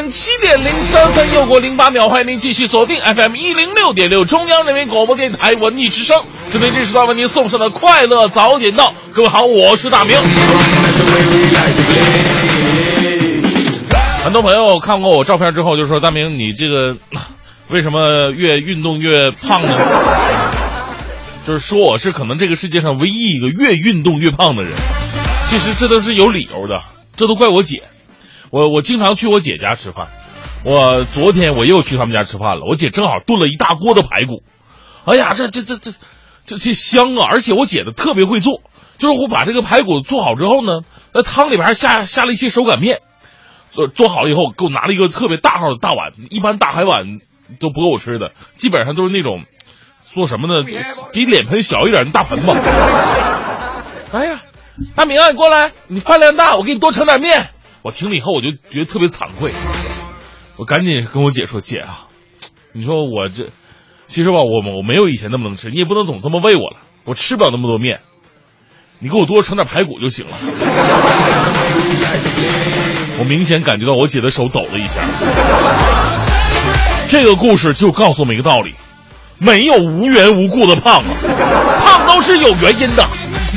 [0.00, 6.22] 北京时间七点零三分，又过零八秒，欢迎您继续锁定 FM 一零六点六中央人民广播电台文艺之声。
[6.50, 10.16] 针对这时段为您送上的快乐早点到，各位好，我是大明。
[14.24, 16.96] 很多朋友看过我照片之后就说：“大明，你这个
[17.68, 19.76] 为什么越运动越胖呢？”
[21.46, 24.72] 就是说我是可能这个世界上唯一一个越运动越胖的人。
[25.46, 26.82] 其实这都是有理由的，
[27.16, 27.82] 这都怪我姐。
[28.50, 30.08] 我我经常去我姐家吃饭，
[30.64, 32.66] 我昨天我又去他们家吃饭了。
[32.68, 34.42] 我姐正好炖了一大锅的排骨，
[35.04, 35.92] 哎呀，这这这这
[36.44, 37.26] 这这香啊！
[37.30, 38.60] 而且我姐的特别会做，
[38.98, 40.80] 就是我把这个排骨做好之后呢，
[41.12, 43.00] 那汤里边还下下了一些手擀面，
[43.70, 47.20] 做做好了以后给我拿了一个特别大号的大碗，一般大海碗
[47.60, 49.44] 都不够我吃的，基本上都是那种
[49.96, 50.64] 做什么呢？
[51.12, 52.54] 比脸盆小一点的大盆吧。
[54.10, 54.40] 哎呀，
[54.96, 57.50] 大明啊，你过来，你饭量大，我给你多盛点面。
[57.82, 59.52] 我听了以后，我就觉得特别惭愧，
[60.56, 62.08] 我赶紧跟我姐说：“姐啊，
[62.74, 63.48] 你说我这，
[64.06, 66.76] 其实吧，我我没有以前那么能吃，你也不能总这么喂我了，
[67.06, 68.00] 我吃不了那么多面，
[68.98, 70.32] 你给我多盛点排骨就行了。
[73.18, 75.00] ”我明显感觉到我姐的手抖了一下。
[77.08, 78.74] 这个故事就告诉我们一个道理：
[79.38, 81.14] 没有无缘无故的胖啊，
[81.82, 83.06] 胖都是有原因的。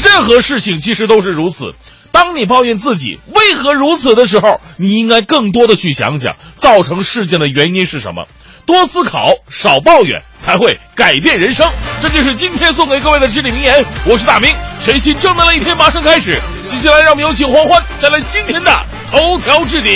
[0.02, 1.74] 任何事情其实都是如此。
[2.12, 8.28] 当你抱怨自己为何如此的时候，你应该更多的去想想造成事件的原因是什么，
[8.68, 11.72] 多思考，少抱怨，才会改变人生。
[12.02, 13.84] 这就是今天送给各位的至理名言。
[14.06, 14.54] 我是大明，
[14.86, 16.40] 全新正能量一天马上开始。
[16.66, 18.72] 接下来让我们有请黄欢带来今天的
[19.12, 19.92] 头条置顶。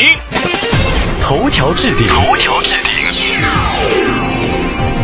[1.21, 3.96] 头条置顶，头条置顶。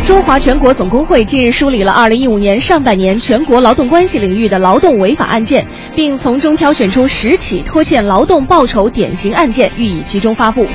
[0.06, 5.66] 中华全国总工会近日梳理了2015年上半年全国劳动关系领域的劳动违法案件，
[5.96, 10.66] 并从中挑选出十起拖欠劳动报酬典型案件，予以集中发布。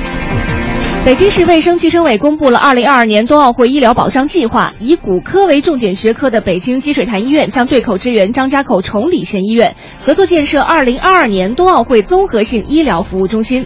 [1.04, 13.64] 北京市卫生计生委公布了2022年冬奥会医疗保障计划，以骨科为重点学科的北京积水潭医院将对口支援张家口崇礼县医院，合作建设2022年冬奥会综合性医疗服务中心。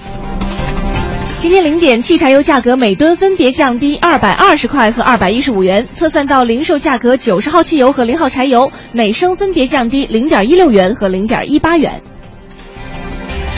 [1.45, 12.01] 今天零点，汽柴油价格每吨分别降低二百二十块和二百一十五元，测算到零售价格，九十号汽油和零号柴油每升分别降低零点一六元和零点一八元。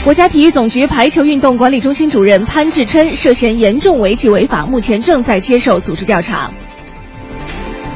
[0.03, 6.51] 国家体育总局排球运动管理中心主任潘志琛涉嫌严重违纪违法，目前正在接受组织调查。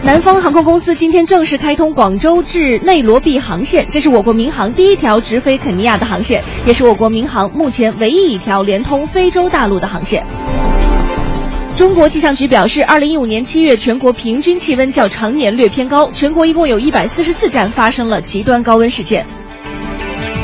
[0.04, 10.24] 南方航空公司今天正式开通广州至内罗毕航线，这是我国民航第一条直飞肯尼亚的航线，也是我国民航目前唯一一条连通非洲大陆的航线。
[11.78, 19.26] 中国气象局表示，二零一五年七月全国平均气温较常年略偏高，全国一共有一百四十四站发生了极端高温事件。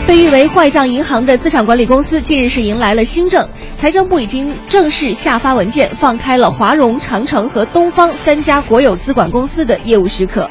[0.06, 3.46] 被誉为坏账银行的资产管理公司近日是迎来了新政，
[3.78, 10.50] 财政部已经正式下发文件，放开了华融、长城和东方三家国有资管公司的业务许可。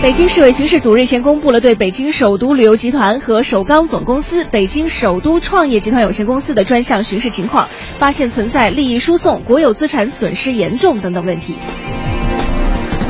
[0.00, 11.56] 北京市委巡视组日前公布了对北京首都旅游集团和首钢总公司、北京首都创业集团有限公司的专项巡视情况，发现存在利益输送、国有资产损失严重等等问题。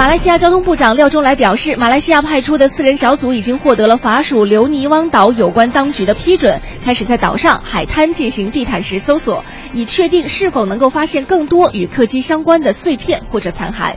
[0.00, 9.44] 马来西亚交通部长廖中来表示，马来西亚派出的四人小组已经获得了法属留尼汪岛有关当局的批准，开始在岛上海滩进行地毯式搜索，
[9.74, 13.92] 以确定是否能够发现更多与客机相关的碎片或者残骸。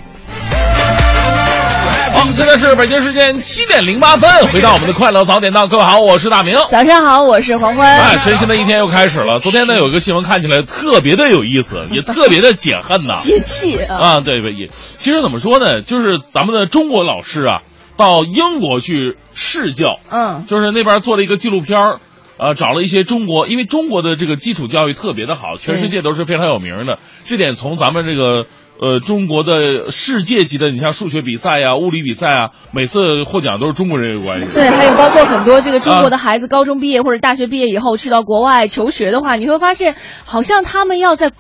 [2.24, 6.56] 好，现在是北京时间七点零八分，回到我们的快乐早点档，各位好，我是大明。
[6.72, 8.00] 早上好，我是黄欢。
[8.00, 9.40] 哎，全新的一天又开始了。
[9.40, 13.18] 昨天呢，有一个新闻看起来特别的有意思，也特别的解恨呐。
[13.22, 13.98] 解气啊！
[13.98, 17.60] 啊，对对，也其实怎么说呢，就是咱们的中国老师啊，
[17.98, 22.00] 到英国去试教，嗯，就是那边做了一个纪录片儿。
[22.36, 26.98] 呃，找了一些中国，因为中国的这个基础教育特别的好，全世界都是非常有名的。
[27.26, 28.48] 这点从咱们这个
[28.80, 34.48] 呃中国的世界级的，你像数学比赛呀、物理比赛啊，每次获奖都是中国人有关系。
[34.54, 41.32] 对，还有包括很多这个中国的孩子，高中毕业或者大学毕业以后去到国外求学的话，你会发现，好像他们要在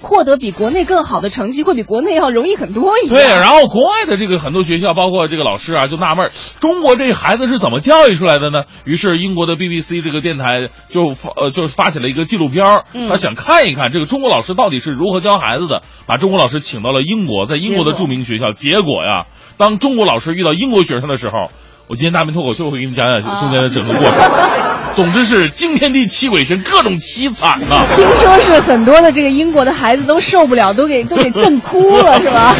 [0.00, 3.14] 获得比国内更好的成绩，会比国内要容易很多一样。
[3.14, 6.30] 对，然后国外的这个很多学校，包括这个老师啊，就纳闷儿，
[6.60, 8.64] 中国这孩子是怎么教育出来的呢？
[8.84, 18.52] 于是英国的 BBC 这个电台就发呃就发起了一个纪录片儿，嗯他想看一看这个中国老师到底是如何教孩子的，把中国老师请到了英国，在英国的著名学校。
[18.52, 21.50] 结果呀，当中国老师遇到英国学生的时候，
[21.88, 24.18] 我今天大明脱口秀会给你们讲讲中间的整个过程。
[24.92, 32.54] 总之是惊天地泣鬼神，各种凄惨呐、听说是很多的这个英国的孩子都受不了，都给都给 震哭了，是吧？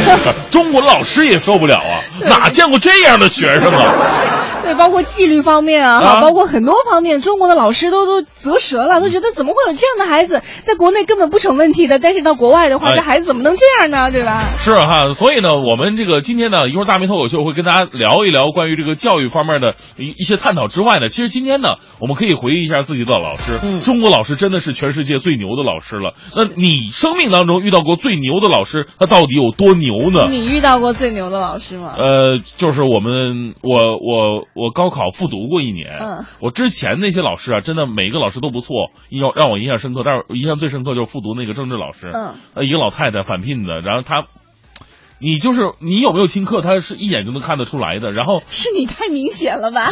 [0.50, 3.92] 中国老师也受不了啊，哪见过这样的学生啊？
[4.68, 14.10] 对，包括纪律方面啊，啊哈，包括很多方面，中国的老师都都啧舌了，都觉得怎么会有这样的孩子，在国内根本不成问题的，但是到国外的话，哎这孩子怎么能这样呢？
[14.10, 14.42] 对吧？
[14.58, 23.58] 是哈，所以呢，我们这个今天呢，一会儿大明脱口秀会跟大家聊一聊关于这个教育方面的一一些探讨之外呢，其实今天呢，我们可以回忆一下自己的老师。
[23.62, 26.12] 嗯中国老师真的是全世界最牛的老师了。
[26.36, 30.26] 那你生命当中遇到过最牛的老师，他到底有多牛呢？
[30.28, 31.94] 你遇到过最牛的老师吗？
[31.96, 40.02] 呃，就是我们，我我我高考复读过一年，嗯我之前那些老师啊，真的每一个老师都不错，印象让我印象深刻。
[40.04, 44.26] 但是印象最深刻就是复读那个政治老师，嗯，呃，一个老太太返聘的，然后她，
[45.20, 48.12] 你就是你有没有听课，他是一眼就能看得出来的。
[48.12, 49.88] 然后是你太明显了吧？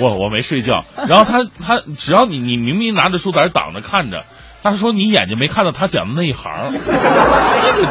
[0.00, 4.24] 我我没睡觉，然后他他只要你你明明拿着书在那儿挡着看着，
[4.62, 7.88] 他说你眼睛没看到他讲的那一行，这个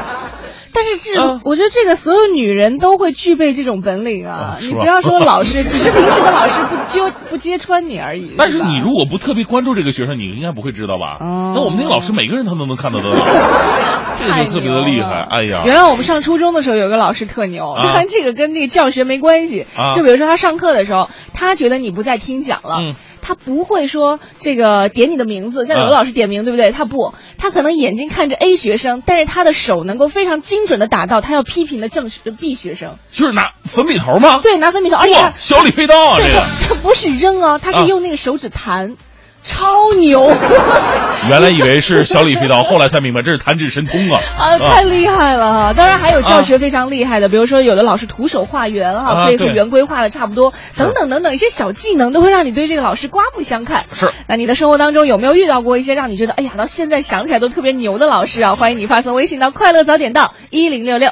[0.73, 4.55] 但是这啊我觉得这个所有女人都会具备这种本领啊！
[4.55, 8.33] 啊你不要说老师， 只是平时的老师不揭不揭穿你而已。
[8.37, 11.17] 但是你如果不特别关注这个学生，你应该不会知道吧？
[11.25, 13.09] 哦那我们那个老师每个人他都能看得到，
[14.17, 15.25] 这个太就特别的厉害。
[15.29, 19.65] 哎呀，原来我们上初中的时候有个老师特牛，啊当然这个跟那个教学没关系。
[19.75, 22.77] 啊就比如说他上课的时候，他觉得你不再听讲了。
[22.81, 26.71] 嗯他不会说这个点你的名字，像有的啊老师点名，对不对？
[26.71, 32.09] 他不，他可能眼睛看着 A 学生，但是他的手能够非常精准的打到他要批评的正
[32.39, 32.97] B 学生。
[33.11, 34.39] 就是拿粉笔头吗？
[34.41, 38.95] 对，拿粉笔头，而且，小李飞刀啊，这个他他不是扔啊，他啊是用那个手指弹，
[39.43, 40.31] 超牛。
[41.29, 44.19] 原来以为是小李飞刀， 后来才明白这是弹指神通啊！
[44.39, 45.73] 啊，太厉害了哈！
[45.73, 53.85] 当然还有教学非常厉害的，比如说有的老师徒手画圆哈，啊可以和圆规画的差不多，等等等等一些小技能，都会让你对这个老师刮目相看。
[53.93, 58.55] 是那你的生活当中有没有遇到过一些让你觉得哎呀，到现在想起来都特别牛的老师啊？
[58.55, 61.11] 欢迎你发送微信到快乐早点到一零六六。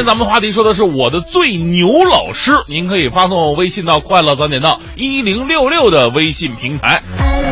[0.00, 7.02] 天咱们话题说的是我的最牛老师，您可以发送微信到快乐早点到一零六六的微信平台。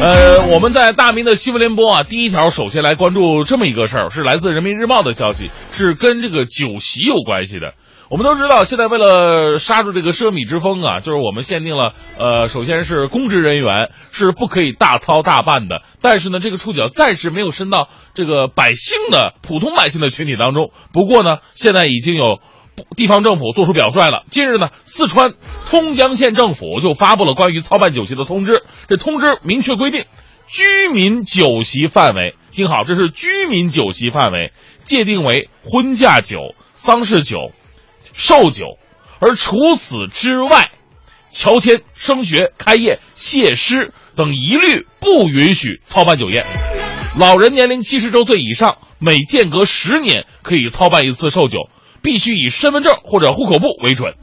[0.00, 7.74] 呃，我们在大明的新闻联播啊，第一条首先来关注这么一个事儿，是来自人民日报的消息，是跟这个酒席有关系的。
[8.10, 20.70] 我们都知道，现在为了刹住这个奢靡之风啊，就是我们限定了，呃，首先是公职人员是不可以大操大办的，但是呢，这个触角暂时没有伸到这个百姓的普通百姓的群体当中。
[20.94, 22.40] 不过呢，现在已经有
[22.96, 24.24] 地方政府做出表率了。
[24.30, 25.34] 近日呢，四川
[25.68, 30.06] 通江县政府就发布了关于操办酒席的通知，这通知明确规定，
[30.46, 37.52] 居民酒席范围，听好，这是居民酒席范围，界定为婚嫁酒、丧事酒。
[38.18, 38.78] 寿酒，
[39.20, 40.72] 而除此之外，
[41.30, 46.44] 乔迁、升学、开业、谢师等一律不允许操办酒宴。
[47.16, 51.70] 老人年龄七十周岁以上，每间隔十年可以操办一次寿酒，
[52.02, 54.14] 必须以身份证或者户口簿为准。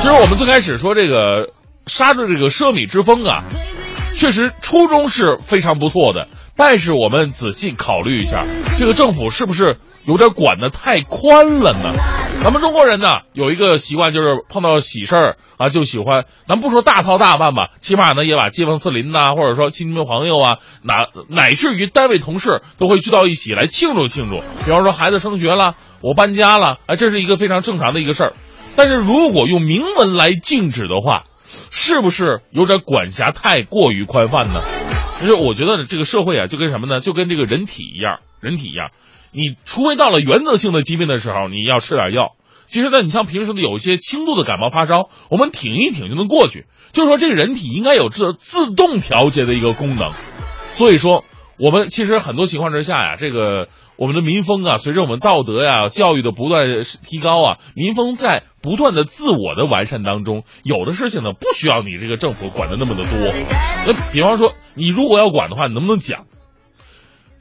[0.00, 1.52] 其实我们最开始说这个
[1.86, 3.44] 刹住这个奢靡之风啊，
[4.16, 8.44] 确实初衷是非常不错的，但是我们仔细考虑一下，
[8.78, 11.92] 这个政府是不是有点管得太宽了呢？
[12.42, 24.42] 咱们中国人呢有一个习惯，就是碰到喜事儿啊，就喜欢，咱不说大操大办吧，起码呢也把街坊四邻呐、或者说亲戚朋友啊，哪乃至于单位同事都会聚到一起来庆祝庆祝。
[24.64, 28.32] 比方说孩子升学了，我搬家了，哎，这是一个非常正常的一个事儿。
[28.74, 34.62] 但是如果用明文来禁止的话，是不是有点管辖太过于宽泛呢？
[35.22, 37.00] 就是我觉得这个社会啊，就跟什么呢？
[37.00, 38.90] 就跟这个人体一样，人体一样，
[39.30, 42.32] 你除非到了原则性的疾病的时候，你要吃点药。
[42.66, 46.66] 其实呢，你像平时的有一些轻度的感冒发烧，我们挺一挺就能过去。
[46.92, 50.10] 就是说，这个人体应该有自自动调节的一个功能。
[50.72, 51.24] 所以说，
[51.62, 56.66] 我们其实很多情况之下呀，这个我们的民风啊，随着我们道德呀、教育的不断
[57.06, 63.32] 提高啊，民风在不断的自我的完善当中，有的事情呢不需要你这个政府管的那么的多。
[63.86, 66.24] 那比方说，你如果要管的话，你能不能讲？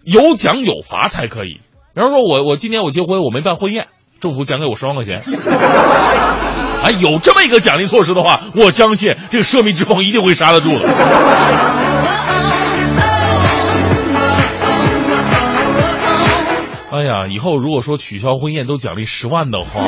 [0.03, 1.59] 有奖有罚才可以。
[1.95, 3.87] 比方说我我今年我结婚我没办婚宴，
[4.19, 5.19] 政府奖给我十万块钱。
[6.85, 11.90] 哎，有这么一个奖励措施的话，我相信这个奢靡之风一定会刹得住的。
[16.91, 19.79] 哎呀，以后如果说取消婚宴都奖励十万的话，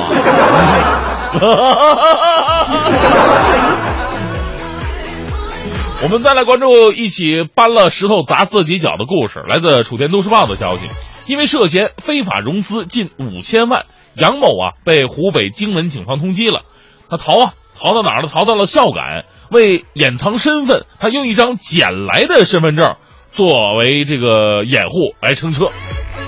[6.02, 9.44] 我们再来关注一起搬了石头砸自己脚的故事。
[9.48, 10.84] 来自楚天都市报的消息，
[11.28, 13.84] 因为涉嫌非法融资近五千万，
[14.14, 16.62] 杨某啊被湖北荆门警方通缉了。
[17.10, 18.30] 他逃啊，逃到哪儿了？
[18.30, 19.26] 逃到了孝感。
[19.52, 22.96] 为掩藏身份，他用一张捡来的身份证
[23.30, 25.68] 作为这个掩护来乘车。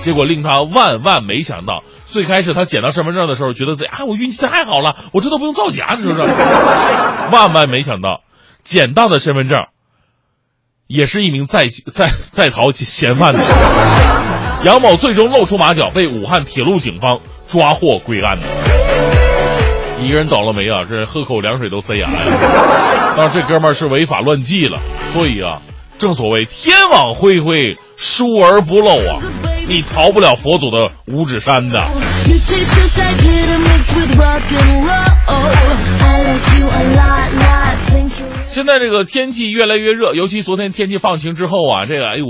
[0.05, 6.21] 结果令他万万没想到，最开始他捡到身份证的时候，觉得自己啊，我运气太好了，我这都不用造假，是不是？
[7.33, 8.21] 万万没想到，
[8.63, 9.57] 捡到的身份证
[10.85, 13.43] 也是一名在在在逃嫌犯的
[14.63, 18.43] 杨某，最终露出马脚，被武汉铁路警方抓获归案的。
[20.03, 22.19] 一个人倒了霉啊，这喝口凉水都塞牙呀！
[23.17, 24.77] 但是这哥们儿是违法乱纪了，
[25.13, 25.63] 所以啊，
[25.97, 29.17] 正所谓天网恢恢，疏而不漏啊。
[29.67, 31.83] 你逃不了佛祖的五指山的。
[38.51, 42.25] 现在这个天气越来越热，尤其昨天天气放晴之后啊，这个哎呦，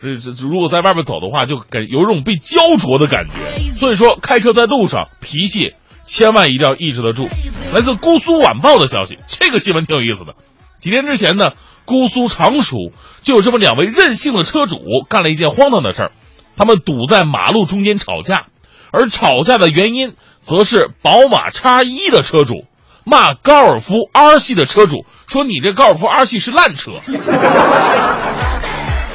[0.00, 3.70] 这这如果在外边走的话，就感有种被焦灼的感觉。
[3.70, 7.28] 所以说，开车在路上脾气千万一定要抑制得住。
[7.72, 10.34] 来自姑苏晚报的消息，这个新闻挺有意思的。
[10.80, 11.50] 几天之前呢，
[11.84, 12.76] 姑苏常熟
[13.22, 16.10] 就有这么两位任性的车主干了一件荒唐的事儿。
[16.60, 18.44] 他们堵在马路中间吵架，
[18.92, 20.12] 而吵架的原因
[20.42, 22.66] 则是宝马叉一的车主
[23.02, 26.90] 骂高尔夫 R 系的车主说：“你这高尔夫 R 系是烂车。”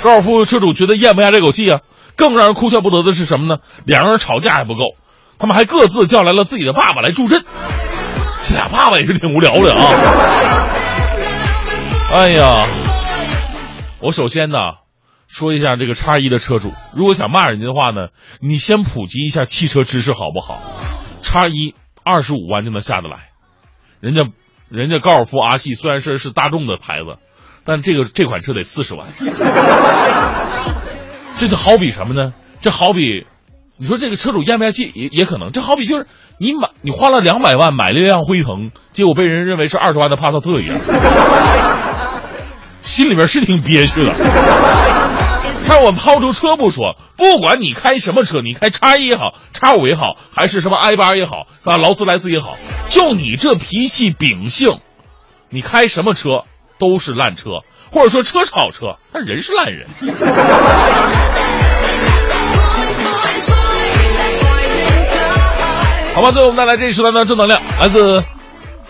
[0.01, 1.81] 高尔夫车主觉得咽不下这口气啊！
[2.15, 3.57] 更让人哭笑不得的是什么呢？
[3.85, 4.95] 两人吵架还不够，
[5.37, 7.43] 他们还各自叫来了自己的爸爸来助阵。
[8.47, 9.81] 这俩爸爸也是挺无聊的啊！
[12.11, 12.65] 哎呀，
[14.01, 14.84] 我首先呢。
[15.27, 20.61] 说一下这个叉一的车主，如果想骂人家的话呢，你先普及一下汽车知识好不好？
[21.21, 23.31] 叉一二十五万就能下得来，
[23.99, 24.21] 人家
[24.69, 27.19] 人家高尔夫 R 系虽然是是大众的牌子，
[27.65, 29.07] 但这个这款车得四十万，
[31.37, 32.33] 这就好比什么呢？
[32.61, 33.25] 这好比
[33.77, 36.07] 你说这个车主咽不下气也也可能，这好比就是
[36.39, 40.79] 你买你花了两百万买了一辆辉腾，结果被人认为是二十万的帕萨特一样，
[42.81, 44.13] 心里边是挺憋屈的。
[45.65, 52.55] 看我抛出车不说，不管你开什么车，你开叉一也好，叉五也好，还是什么 i 八也好，啊，劳斯莱斯也好，
[52.87, 54.79] 就你这脾气秉性，
[55.49, 56.43] 你开什么车
[56.77, 59.87] 都是烂车，或者说车是好车，但人是烂人。
[66.13, 68.23] 好吧，最后我们带来这一时段的正能量，来自。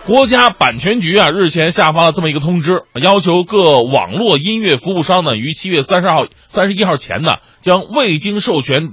[0.06, 8.92] 国家版权局啊，日前下发了这么一个通知，要求各网络音乐服务商呢，于七月三十号、三十一号前呢，将未经授权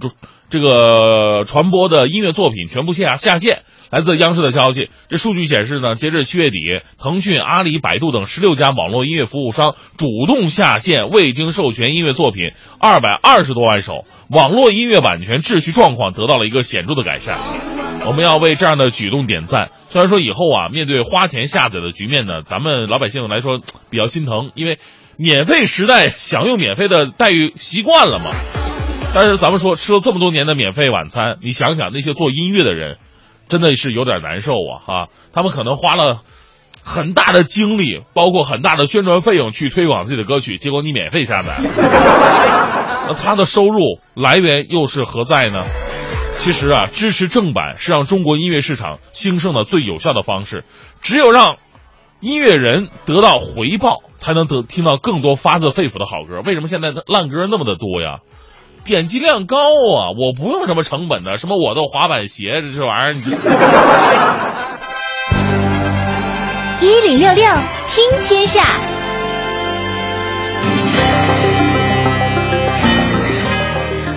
[0.50, 3.62] 这个传播的音乐作品全部下下线。
[3.94, 6.58] 来自央视的消息，这数据显示呢，截至七月底，
[6.98, 17.38] 腾讯、阿里、百度等十六家网络音乐服务商主动下线未经授权音乐作品二百二十多万首，网络音乐版权秩序状况得到了一个显著的改善。
[18.08, 19.70] 我们要为这样的举动点赞。
[19.92, 23.60] 虽然说以后啊，面对花钱下载的局面呢，咱们老百姓来说
[23.92, 24.80] 比较心疼，因为
[25.18, 28.32] 免费时代享用免费的待遇习惯了嘛。
[29.14, 32.98] 但是咱们说吃了这么多年的免费晚餐，你想想那些做音乐的人，
[33.50, 34.72] 真的是有点难受啊！
[34.86, 36.22] 哈，他们可能花了
[36.84, 41.58] 很大的精力，包括很大的宣传费用去推广自己的歌曲，结果你免费下载，
[43.08, 45.64] 那他的收入来源又是何在呢？
[46.36, 50.66] 其实啊，支持正版是让中国音乐市场兴盛的最有效的方式。
[51.02, 51.56] 只有让
[52.20, 56.42] 音乐人得到回报，才能得听到更多发自肺腑的好歌。
[56.44, 58.20] 为什么现在的烂歌那么的多呀？
[58.86, 60.12] 点击量高啊！
[60.20, 63.22] 我不用什么成本的，什么我的滑板鞋这这玩意儿，你
[66.86, 67.46] 一零六六
[67.88, 68.62] 听天下。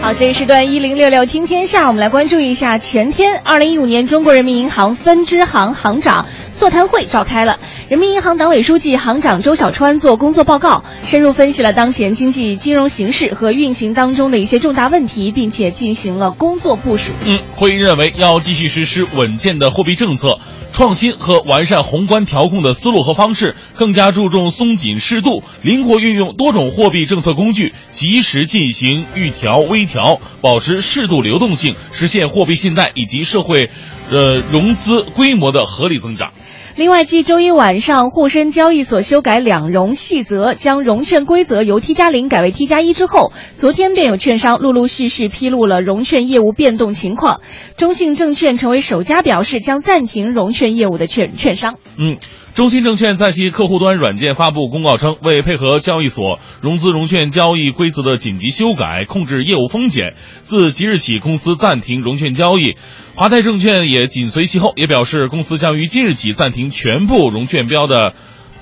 [0.02, 7.58] 好，这一时段一零六六听天下，我们来关注一下前天二零一五年中国人民银行分支行行长座谈会召开了。
[7.88, 17.12] 人民银行党委书记、行长周小川做工作报告，深入分析了当前经济金融形势和运行当中的一些重大问题，并且进行了工作部署。
[17.24, 20.40] 嗯，会议认为要继续实施稳健的货币政策，
[20.72, 33.70] 创新和完善宏观调控的思路和方式，更加注重松紧适度，灵活运用多种货币政策工具，及时进行预调、微调，保持适度流动性，实现货币信贷以及社会，
[34.10, 36.32] 呃融资规模的合理增长。
[36.76, 47.40] 另外，继周一晚上沪深交易所修改两融细则，将融券规则由 T 加零改为 T 加一之后，昨天便有券商陆陆续续披露了融券业务变动情况。
[47.78, 51.76] 中信证券成为首家表示将暂停融券业务的券券商。
[51.96, 52.18] 嗯。
[52.56, 62.76] 中信证券在其客户端软件发布公告称，为配合交易所融资融券交易规则的紧急修改，控制业务风险，自即日起，公司暂停融券交易。
[63.14, 68.14] 华泰证券也紧随其后，也表示公司将于今日起暂停全部融券标的，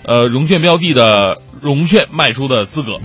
[0.02, 2.98] 呃，融券标的的融券卖出的资格。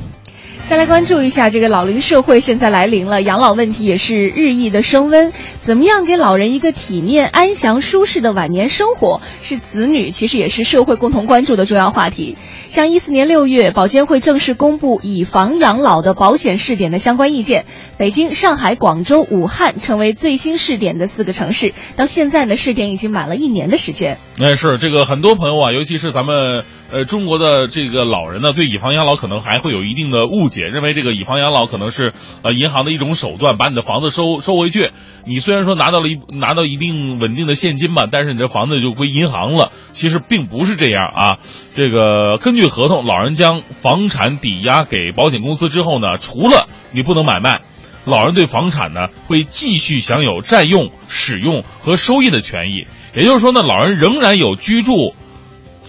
[0.67, 5.33] 再来关注一下这个老龄社会现在来临了，养老问题也是日益的升温。
[5.57, 12.37] 怎么样给老人一个体面、安详、舒适的晚年生活，是子女其实也是社会共同关注的重要话题。
[12.67, 17.65] 像一四年六月，保监会正式公布以房养老的保险试点的相关意见，
[17.97, 21.73] 北京、上海、广州、武汉成为最新试点的四个城市。
[21.95, 24.19] 到现在呢，试点已经满了一年的时间。
[24.39, 30.63] 哎，是这个很多朋友啊，尤其是咱们呃中国的这个老人呢，对以房养老可能还会有一定的误解。
[30.67, 34.91] 认为这个以房养老可能是呃银行的一种手段，把你的房子收收回去。
[35.25, 39.71] 你虽然说拿到了一拿到一定稳定的现金吧，但是你这房子就归银行了。
[39.91, 41.37] 其实并不是这样啊。
[41.75, 47.61] 这个根据合同，老人将房产抵押给保险公司之后呢，除了你不能买卖，
[48.05, 52.87] 老人对房产呢会继续享有占用、使用和收益的权益。
[53.15, 55.13] 也就是说呢，老人仍然有居住。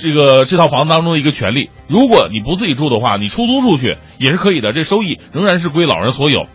[0.01, 6.47] 这个这套房子当中的一个权利，如果你不自己住的话，你出租出去也是可以的，这收益仍然是归老人所有，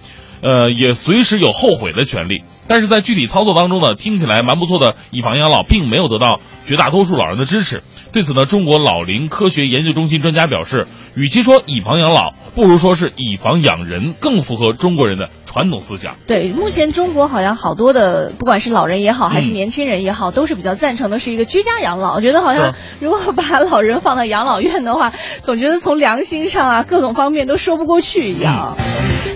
[0.41, 2.43] 呃，也随时有后悔的权利。
[2.67, 7.83] 但是在具体操作当中呢，听起来蛮不错的以房养老，并没有得到绝大多数老人的支持。
[8.15, 16.15] 对此呢，中国老龄科学研究中心专家表示，与其说以房养老，不如说是以房养人，更符合中国人的传统思想。
[16.25, 22.15] 对，目前中国好像好多的，不管是老人也好，还是年轻人也好，都是比较赞成的是一个居家养老。
[22.15, 25.11] 我觉得好像如果把老人放到养老院的话，
[25.43, 28.77] 总觉得从良心上啊，各种方面都说不过去一样。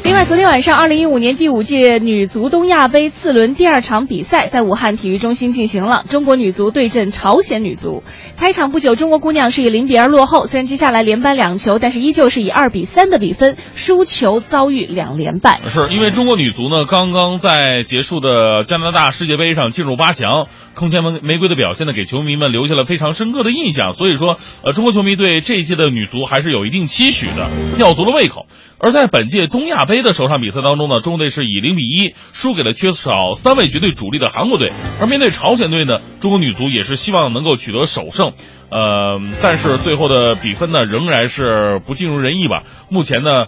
[0.06, 8.04] 另外，昨天晚上，二零一五年第五届女足东亚杯次轮第二场比赛在武汉体育中心进行了，中国女足对阵朝鲜女足。
[8.38, 15.60] 开场不久，中国姑娘是以零比二落后，虽然接下来连扳两球，但是依旧是以二比三的比分输球，遭遇两连败。
[15.70, 23.94] 是因为中国女足呢，刚刚在结束的加拿大世界杯上进入八强，铿锵玫玫瑰的表现呢，给球迷们留下了非常深刻的印象。
[23.94, 28.46] 所以说，呃，中国球迷对这一届的女足还是有一定期许的，吊足了胃口。
[28.82, 34.72] 而在本届东亚杯的首场比赛当中呢，中国队是以零比一输给了缺少三位绝对主力的韩国队。
[35.02, 38.32] 而面对朝鲜队呢，中国女足也是希望能够取得首胜，
[38.70, 42.64] 呃，但是最后的比分呢仍然是不尽如人意吧。
[42.90, 43.48] 目前呢，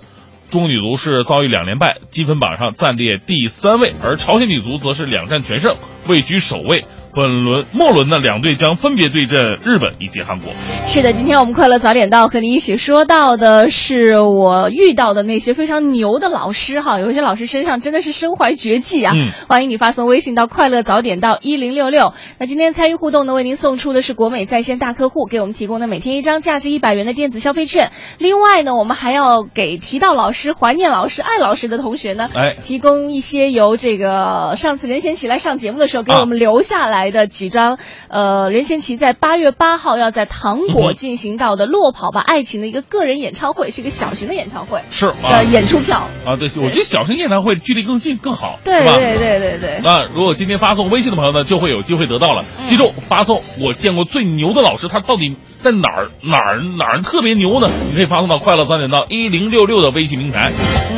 [0.49, 6.86] 中国女足是遭遇两连败，积分榜上暂列第三位，而朝鲜女足则是两战全胜，位居首位。
[7.13, 10.54] 本轮末轮呢，两队将分别对阵日本以及韩国。
[10.88, 19.13] 是的，今天我们快乐早点到和你一起说到的是我遇到的那些非常牛的老师哈，有一些老师身上真的是身怀绝技啊！
[19.15, 22.13] 嗯欢迎你发送微信到快乐早点到一零六六。
[22.38, 27.91] 那今天参与互动呢，为您送出的是国美在线大客户给我们提供的每天一张价值一百元的电子消费券。
[28.19, 46.07] 另外呢，我们还要给提到老师、怀念老师、爱老师的同学呢，哎提供一些由这个上次任贤齐来上节目的时候给啊我们留下来的几张，呃，任贤齐在八月八号要在糖果进行到的《落跑吧爱情》的一个个人演唱会，是一个小型的演唱会是啊的演出票。
[46.25, 48.97] 啊，对，我觉得小型演唱会距离更近更好，对吧？
[48.97, 49.79] 对对对对。
[49.83, 52.45] 那如果今天发送微信的朋友呢，就会有机会得到了。
[52.59, 57.69] 嗯记住，发送我见过最牛的老师，他到底在哪儿哪儿哪儿特别牛呢？
[57.89, 60.52] 你可以发送到快乐早点到一零六六的微信平台。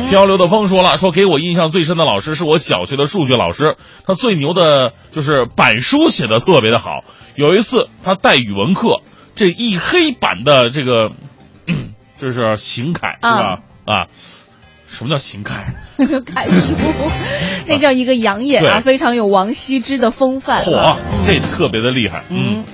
[0.08, 7.04] 漂流的风说了，说给我印象最深的老师是我小学的数学老师，他最牛的就是板书写的特别的好。
[7.36, 9.02] 有一次他带语文课，
[9.34, 11.10] 这一黑板的这个，
[11.68, 13.58] 嗯这是行楷是吧？
[13.84, 14.06] 啊，
[14.86, 15.74] 什么叫行楷？
[15.98, 16.74] 楷书，
[17.66, 20.62] 那叫一个养眼啊，对非常有王羲之的风范。
[20.64, 20.96] 嚯，
[21.26, 22.24] 这特别的厉害。
[22.30, 22.64] 嗯。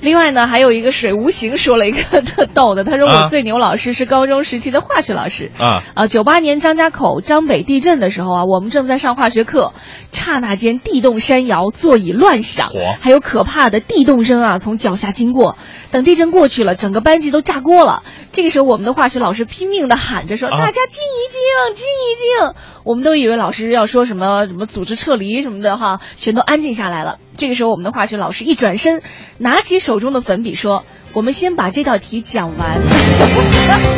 [0.00, 3.22] 另外呢，还有一个水无形说了一个特 逗的，他说啊。
[3.24, 5.50] 我最牛老师是高中时期的化学老师。
[5.58, 5.82] 啊。
[5.94, 9.72] 啊，九八年张家口张北地震的时候啊，我们正在上化学课，
[10.12, 12.68] 刹那间地动山摇，座椅乱响，
[13.00, 15.56] 还有可怕的地动声啊从脚下经过。
[15.90, 18.02] 等地震过去了，整个班级都炸锅了。
[18.32, 21.40] 这个时候，我们的化学老师拼命的喊着说：“啊大家静一静，
[21.74, 27.18] 静一静。”我们都以为老师要说什么什么组织撤离什么的哈，全都安静下来了。
[27.36, 29.02] 这个时候，我们的化学老师一转身，
[29.38, 32.78] 拿起手中的粉笔说：“我们先把这道题讲完。”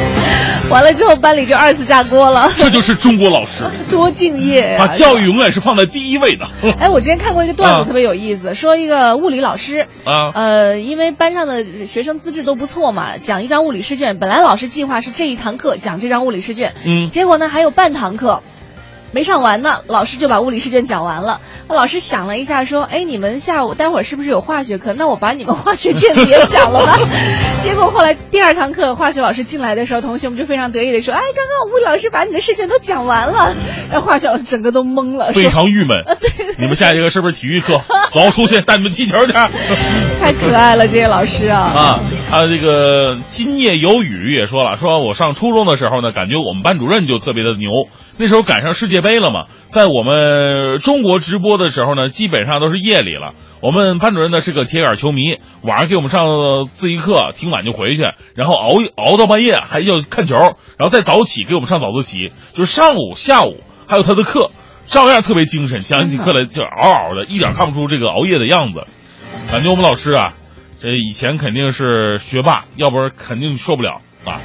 [0.70, 4.88] 完了之后，班里就二次炸锅了，这就是中国老师， 多敬业把啊！
[4.88, 6.48] 教育永远是放在第一位的。
[6.78, 18.42] 哎，我之前看过一个段啊子，特别有意思，说一个物理老师，啊呃，因为班上的学生资质都不错嘛，讲一张物理试卷，本来老师计划是这一堂课讲这张物理试卷，嗯结果呢还有半堂课。
[19.12, 21.40] 没上完呢，老师就把物理试卷讲完了。
[21.68, 24.92] 那老师想了一下，说：“哎，你们下午待会儿是不是有化学课？
[24.94, 26.98] 那我把你们化学卷子也讲了吧。
[27.60, 33.54] ”结果后来第二堂课，化学老师进来的时候，同学们就非常得意的说：“哎，刚刚物理老师把你的试卷都讲完了。”
[33.90, 36.04] 然后化学老师整个都懵了，非常郁闷。
[36.58, 37.80] 你们下一节课是不是体育课？
[38.10, 39.32] 走出去，带你们踢球去。
[40.20, 41.58] 太可爱了，这些老师啊！
[41.60, 47.68] 啊，还有这个今夜有雨也说了，说我上初中的时候呢，感觉我们班主任就特别的牛。
[48.18, 53.34] 那时候赶上世界杯了嘛，在我们中国直播的时候呢，基本上都是夜里了。
[53.60, 58.02] 我们班主任呢是个铁杆球迷，晚上给我们上自习课，挺晚就回去，
[58.34, 64.50] 然后熬熬到半夜还要看球，然后再早起给我们上早自习，就是上午、下午还有他的课，
[64.84, 68.86] 照样特别精神，讲起课来就嗷嗷的，一点看不出这个熬夜的样子。
[69.50, 70.34] 感觉我们老师啊，
[70.80, 74.40] 这以前肯定是学霸，要不然肯定受不了啊。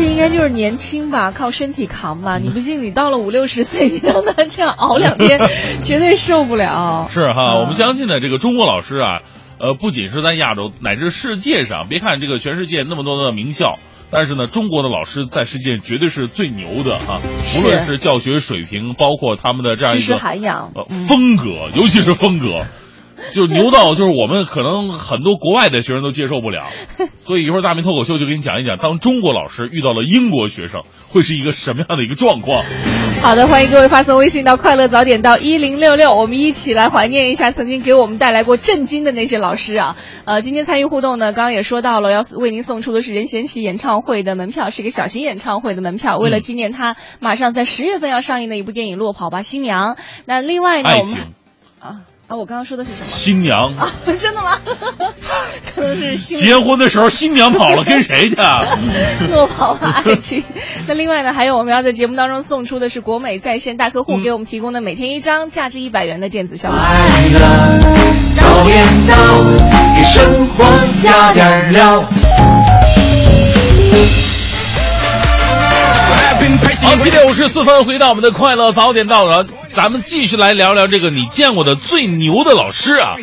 [0.00, 2.38] 这应该就是年轻吧，靠身体扛吧。
[2.38, 5.38] 你不信，你到了五六十岁，你让他这样熬两天，
[5.84, 7.06] 绝对受不了。
[7.10, 9.18] 是哈，嗯我们相信呢，这个中国老师啊，
[9.58, 13.78] 呃，不仅是在亚洲，乃至世界上，别看这个全世界那么多的名校，
[14.10, 17.20] 但是呢，中国的老师在世界绝对是最牛的啊！
[17.58, 22.64] 无论是教学水平，包括他们的这样一个涵养，呃风格，尤其是风格。
[23.34, 26.66] 就牛到就是我们可能很多国外的学生都接受不了，
[27.18, 32.64] 所以一会儿大明脱口秀就给你讲一讲，当中国老师遇到了英国学生会是一个什么样的一个状况。
[33.22, 39.96] 好的，欢迎各位发送微信到快乐早点到一零六六，我们一起来怀念一下曾经给我们带来过震惊的那些老师啊。
[40.24, 46.16] 呃，今天参与互动呢，刚刚也说到了，要为您送出的是任贤齐演唱会的门票，是一个小型演唱会的门票。
[46.18, 51.14] 为了纪念他马上在十月份要上映的一部电影《落跑吧新娘》，那另外呢，我们，
[51.78, 53.04] 啊啊，我刚刚说的是什么？
[53.04, 54.56] 新娘，啊， 真的吗？
[55.74, 58.62] 可能是新结婚的时候新娘跑了，跟谁去啊？
[59.32, 60.44] 落跑了爱情。
[60.86, 66.76] 那另外呢，还有我们要在节目当中送出的是国美在线大客户给我们提供的每天一张价值一百元的电子小卡。
[66.76, 67.40] 快乐
[68.36, 69.16] 早点到，
[69.96, 70.64] 给生活
[71.02, 72.04] 加点料。
[76.90, 83.14] 好，七点五十四分，回到我们的快乐早点到了，咱们继续来聊聊这个你见过的最牛的老师啊。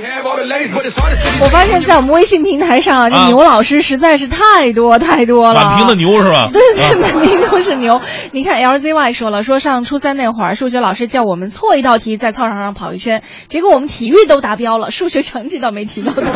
[1.42, 5.66] 我发现，在我们微信平台上啊，这啊牛老师实在是太多太多了。
[5.66, 6.50] 满屏的牛是吧？
[6.54, 8.00] 对对，啊满屏都是牛。
[8.32, 16.32] 你看 LZY 说了，说上初三那会儿，数学老师叫我们错一道题，在操场上跑一圈，结果我们体育都达标了，数学成绩倒没提高多少。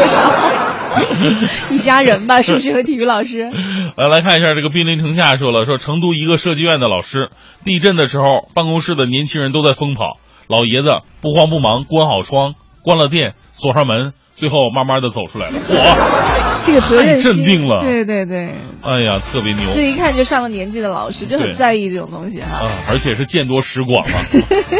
[1.71, 3.49] 一家人吧，数学和体育老师。
[3.95, 7.20] 呃，来看一下这个兵临城下说了，说成都一个设计院的老师，
[7.63, 15.59] 地震的时候，办公室的年轻人都在疯跑，老爷子不慌不忙关好窗，关了电，锁上门，最后慢慢的走出来了。
[15.69, 17.35] 哇，这个责任心。
[17.35, 17.83] 镇定了。
[17.83, 19.69] 对对对，哎呀，特别牛。
[19.71, 22.65] 这一看就上了年纪的老师，就很在意这种东西哈。
[22.65, 22.71] 啊！
[22.89, 24.17] 而且是见多识广嘛。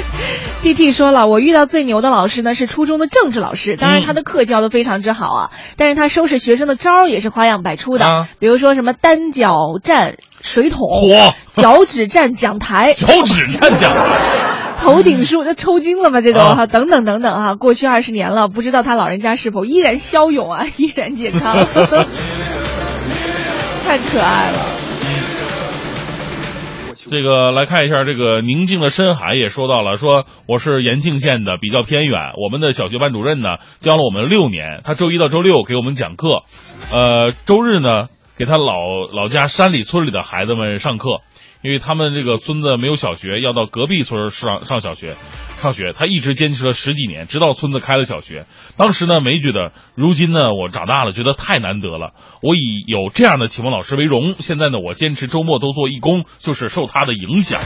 [0.63, 8.27] DT 说了，我遇到最牛的老师呢是初中的政治老师，当然嗯他的课教的非常之好啊，但是他收拾学生的招儿也是花样百出的，啊。
[8.39, 14.09] 比如说什么单脚站水桶、嚯，脚趾站讲台、 脚趾站讲台，
[14.81, 16.21] 头顶树，就抽筋了嘛？
[16.21, 21.55] 这都啊哈、等等等等哈、过去二十年了，不知道他老人家是否依然骁勇啊， 依然健康，
[23.85, 24.57] 太可爱了。
[27.09, 32.19] 这个来看一下，这个宁静的深海也说到了，说我是延庆县的，比较偏远。
[32.41, 36.43] 我们的小学班主任呢，教了我们六年，他周一到周六给我们讲课，
[36.91, 38.05] 呃，周日呢
[38.37, 41.19] 给他老老家山里村里的孩子们上课，
[41.61, 45.15] 因为他们这个村子没有小学，要到隔壁村上上小学。
[45.61, 48.47] 上学，他一直坚持了十几年，直到村子开了小学。
[48.77, 52.13] 当时呢没觉得，如今呢我长大了，觉得太难得了。
[52.41, 54.35] 我以有这样的启蒙老师为荣。
[54.39, 57.61] 现在呢，我坚持周末都做义工，就是受他的影响。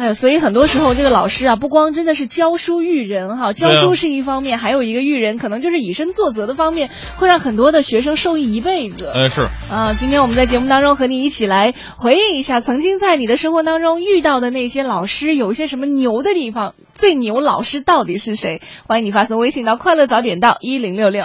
[0.00, 9.10] 哎，所以很多时候这个老师啊，不光真的是教书育人哈，教书是一方面，还有一个育人，可能就是以身作则的方面，会让很多的学生受益一辈子。
[9.14, 16.74] 哎，是啊，今天我们在节目当中和你一起来回忆一下，曾经在你的生活当中遇到的那些老师，有一些什么牛的地方？
[16.94, 18.62] 最牛老师到底是谁？
[18.88, 21.24] 欢迎你发送微信到快乐早点到一零六六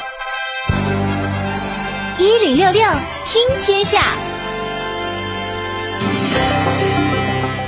[2.19, 2.83] 一零六六
[3.23, 4.34] 听天下。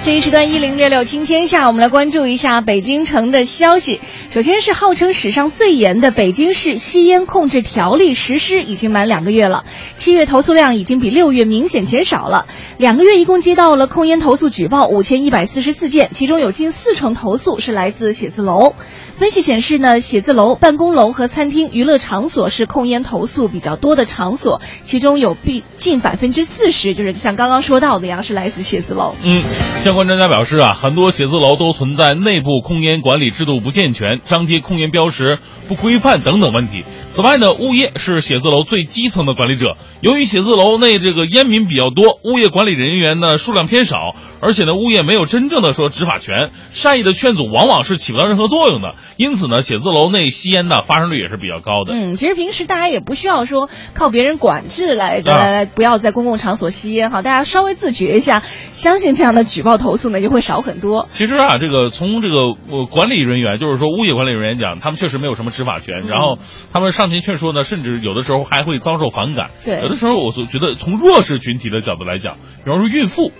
[0.07, 3.99] 这一时段一零六六听天下，我们来关注一下北京城的消息。
[4.29, 9.63] 首先是号称史上最严的北京市吸烟控制条例实施已经满两个月了，
[9.95, 12.45] 七月投诉量已经比六月明显减少了。
[12.77, 18.73] 两个月一共接到了控烟投诉举报五千一百四十四件，其中有近四成投诉是来自写字楼。
[19.17, 29.15] 分析显示呢，写字楼、办公楼和餐厅、娱乐场所是控烟投诉比较多的场所，其中有近近百分之四十就是像刚刚说到的呀，是来自写字楼。
[29.23, 29.41] 嗯，
[29.77, 36.83] 相关专家表示啊，很多写字楼都存在内部控烟管理制度不健全、张贴控烟标识不规范等等问题。
[37.09, 44.15] 此外呢，物业是写字楼最基层的管理者，由于写字楼内这个烟民比较多，物业管理人员呢数量偏少。
[44.39, 48.95] 而且呢，物业没有真正的说执法权，善意的劝阻往往是起不到任何作用的。
[49.17, 51.93] 因此呢，写字楼内吸烟的发生率也是比较高的。
[51.93, 61.07] 嗯，其实平时大家也不需要说靠别人管制来来来，不要在公共场所吸烟哈，大家稍微自觉一下，相信这样的举报投诉呢就会少很多。
[61.09, 62.37] 其实啊，这个从这个
[62.69, 66.37] 呃管理人员，就是说物业管理人员讲，他们确实没有什么执法权，然后
[66.71, 69.49] 他们上前劝说呢，甚至有的时候还会遭受反感。
[69.65, 73.31] 对，有的时候我觉得从弱势群体的角度来讲，比方说孕妇。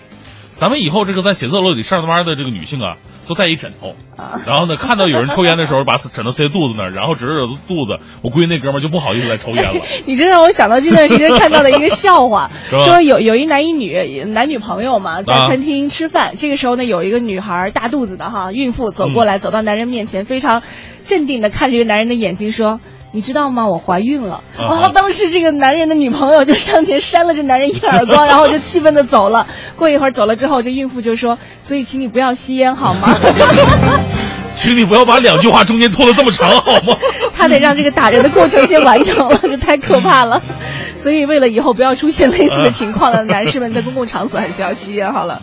[0.58, 3.96] 咱们以后这个在写字楼里上班的这个女性啊，都带一枕头，
[4.48, 9.86] 然后呢，看到有人抽烟的时候，把枕头塞肚子那儿，然后指着肚子，我估计那哥们就不好意思再抽烟了。
[10.06, 20.64] 你这让我想到这段时间看到的一个笑话， 说有有一男一女男女朋友嘛，在餐厅吃饭，这个时候呢，有一个女孩大肚子的哈孕妇走过来，走到男人面前，非常
[21.04, 22.80] 镇定的看着这个男人的眼睛说。
[23.12, 23.68] 你知道吗？
[23.68, 24.44] 我怀孕了。
[24.58, 29.48] 然后当时这个男人的女朋友就上前扇了这男人一耳光，然后就气愤的走了。
[29.76, 33.08] 过一会儿走了之后，这孕妇就说：“所以请你不要吸烟好吗？”
[34.54, 36.98] 请你不要把两句话中间拖得这么长好吗？
[37.36, 40.42] 他得让这个打人的过程先完成了，这太可怕了。
[40.96, 45.42] 所以为了以后不要出现类似的情况呢，男士们在公共场所还是不要吸烟好了。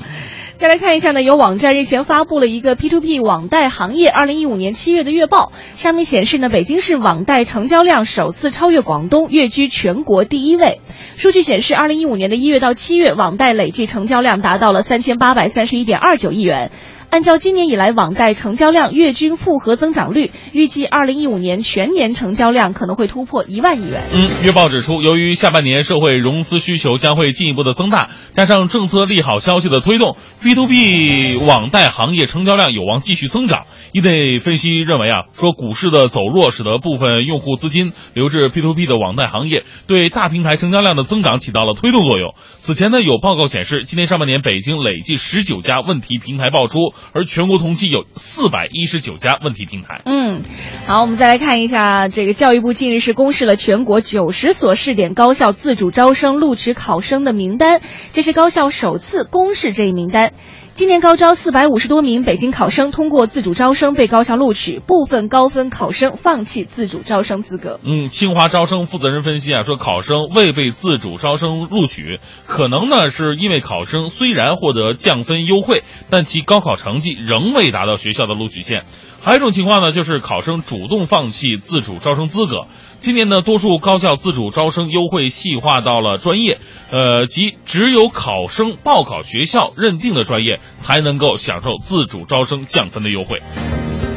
[0.65, 10.81] 再来看一下呢，有网站日前发布了一个 P2P 网贷行业二零一五年七月的月报，上面显示呢，北京市网贷成交量首次超越广东，跃居全国第一位。
[11.19, 16.71] 数据显示，二零一五年的一月到七月，网贷累计成交量达到了三千八百三十一点二九亿元。
[17.15, 24.03] 按照今年以来网贷成交量月均复合增长率，预计二零一五年全年成交量可能会突破一万亿元。
[24.13, 33.67] 嗯，月报指出，由于下半年社会融资需求将会进一步的增大，加上政策利好消息的推动，P to P 网贷行业成交量有望继续增长。
[33.93, 42.35] 业内分析认为啊，说股市的走弱使得部分用户资金流至 P to P 的网贷行业，对大平台成交量的增长起到了推动作用。
[42.57, 46.81] 此前呢，有报告显示，今年上半年北京累计十九家问题平台爆出。
[47.13, 50.03] 而全国同期有四百一十九家问题平台。
[50.05, 50.43] 嗯，
[50.87, 57.81] 好，我们再来看一下，这个教育部近日是公示了全国九十所试点高校自主招生录取考生的名单，
[58.13, 60.33] 这是高校首次公示这一名单。
[60.75, 67.79] 今年高招四百五十多名北京考生通过自主招生被高校录取，部分高分考生放弃自主招生资格。
[67.85, 78.83] 嗯，清华招生负责人分析啊，说考生未被自主招生录取，可能呢是因为考生虽然获得降分优惠，但其高考成绩仍未达到学校的录取线。
[79.25, 82.67] 还有一种情况呢，就是考生主动放弃自主招生资格。
[83.01, 86.59] 今年呢，多数高校自主招生优惠细化到了专业，
[86.91, 93.41] 呃，即只有考生报考学校认定的专业，才能够享受自主招生降分的优惠。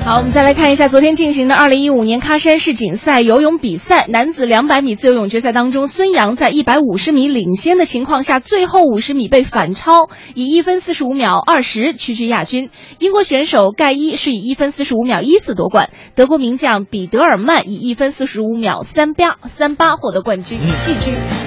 [0.08, 12.70] 好，我们再来看一下昨天进行的二零一五年喀山世锦赛游泳比赛男子两百米自由泳决赛当中，孙杨在一百五十米领先的情况下，最后五十米被反超，以一分四十五秒二十屈居亚军。
[13.00, 21.47] 英国选手盖伊是以一分四十五秒一四夺冠，德国名将彼得尔曼以一分四十五秒三八三八获得冠军，季军。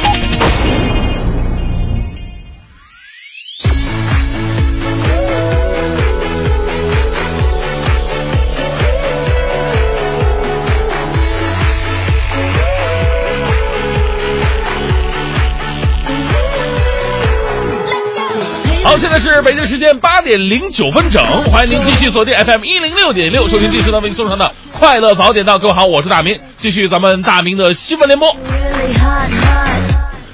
[18.91, 25.59] 好，现在是北京时间八点零九分整，欢迎您继续锁定 FM 一零六点六，收听这时段为您送上的快乐早点到。
[25.59, 28.35] 各位好，我是大明，继续咱们大明的新闻联播。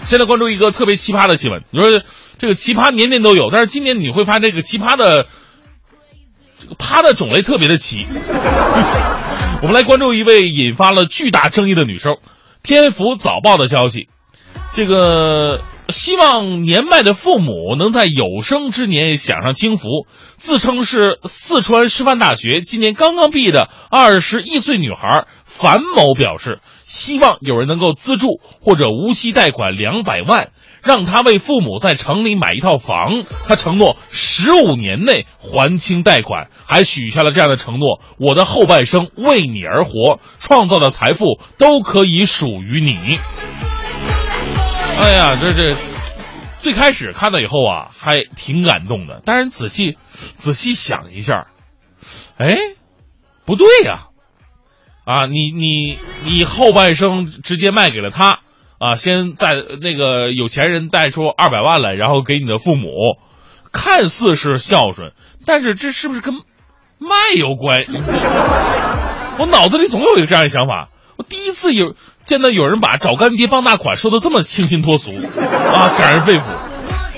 [0.06, 2.02] 现在关注一个特别奇葩的新闻，你说
[2.39, 5.28] 这个奇葩年年都有，但是今年你会发现这个奇葩的
[6.60, 8.08] 这个趴的种类特别的奇。
[9.62, 12.15] 我们来关注一位引发了巨大争议的女生，
[12.63, 14.10] 天府早报的消息，
[14.76, 20.06] 这个希望年迈的父母能在有生之年享上清福。
[20.36, 30.50] 自称是四川师范大学今年刚刚毕业的二十一岁女孩樊某表示，希望有人能够资助或者无息贷款两百万，
[30.84, 33.23] 让她为父母在城里买一套房。
[33.47, 43.17] 她承诺十五年内还清贷款，还许下了这样的承诺：我的后半生为你而活，创造的财富都可以属于你。
[44.99, 45.75] 哎呀，这这，
[46.57, 49.21] 最开始看到以后啊，还挺感动的。
[49.23, 51.47] 但是仔细仔细想一下，
[52.38, 52.57] 哎，
[53.45, 54.07] 不对呀、
[55.05, 58.39] 啊，你你你后半生直接卖给了他
[58.79, 62.89] 啊，先在那个有钱人贷出二百万来，然后给你的父母，
[63.71, 65.13] 看似是孝顺，
[65.45, 66.33] 但是这是不是跟
[66.97, 67.86] 卖有关？
[69.38, 70.89] 我脑子里总有一个这样的想法。
[71.17, 71.95] 我第一次有
[72.27, 76.43] 见到有人把找干爹傍大款说的这么清新脱俗啊，感人肺腑。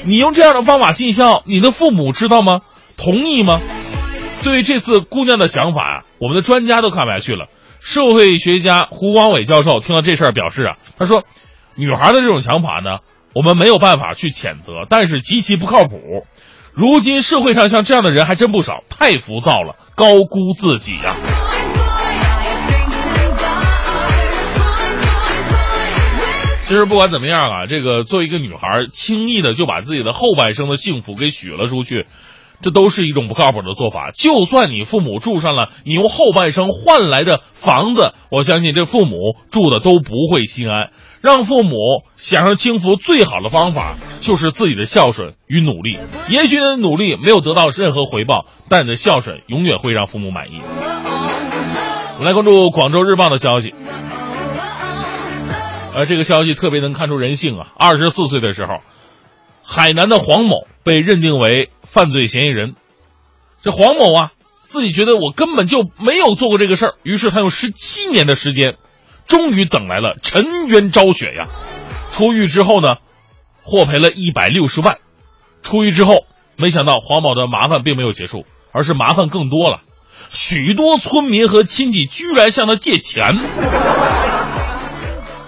[0.05, 2.61] 你用这样的方法尽孝，你的父母知道吗？
[2.95, 3.59] 同意吗？
[4.43, 7.47] 对于这次姑娘的想法啊，我们的专家都看不下去了。
[7.81, 11.23] 社会学家胡光伟教授听到这事儿表示啊，他说，
[11.75, 12.99] 女孩的这种想法呢，
[13.33, 15.97] 我们没有办法去谴责，但是极其不靠谱。
[16.71, 21.15] 如今社会上像这样的人还真不少，太浮躁了，高估自己呀、
[26.69, 32.05] 其实不管怎么样啊，这个作为一个女孩，轻易的就把自己的后半生的幸福给许了出去，
[32.61, 34.11] 这都是一种不靠谱的做法。
[34.11, 40.91] 就算你父母住上了你用后半生换来的房子，我相信这父母住的都不会心安。
[41.21, 45.97] 让父母享受幸福最好的方法就是自己的孝顺与努力。
[46.29, 50.61] 也许你的努力没有得到任何回报，但你的孝顺永远会让父母满意。
[52.13, 53.73] 我们来关注广州日报的消息。
[55.93, 57.67] 呃，这个消息特别能看出人性啊！
[57.77, 58.79] 二十四岁的时候，
[59.63, 62.75] 海南的黄某被认定为犯罪嫌疑人。
[63.63, 64.31] 这黄某啊，
[64.65, 68.77] 自己觉得我根本就没有做过这个事儿，于是他用十七年的时间，
[69.27, 71.47] 终于等来了沉冤昭雪呀！
[72.11, 72.97] 出狱之后呢，
[73.63, 74.99] 获赔了一百六十万。
[75.63, 76.25] 出狱之后，
[76.55, 79.81] 没想到黄某的麻烦并没有结束，而是麻烦更多了。
[80.29, 83.35] 许多村民和亲戚居然向他借钱。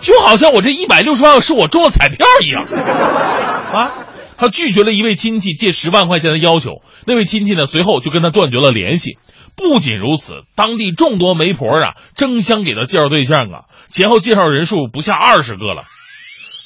[0.02, 2.66] 就好像我这一百六十万是我中了彩票一样，
[3.74, 4.08] 啊！
[4.38, 9.20] 他拒绝了一位亲戚借十万块钱的要求，那位亲戚呢随后就跟他断绝了联系。
[9.56, 15.84] 不仅如此，当地众多媒婆啊争相给他介绍对象啊，前后介绍人数不下二十个了。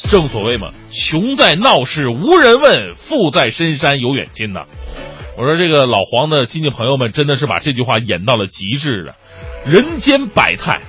[0.10, 4.62] 正所谓嘛，穷在闹市无人问，富在深山有远亲呐。
[5.38, 9.20] 我说这个老黄的亲戚朋友们真的是把这句话演到了极致啊！
[9.66, 10.80] 人间百态，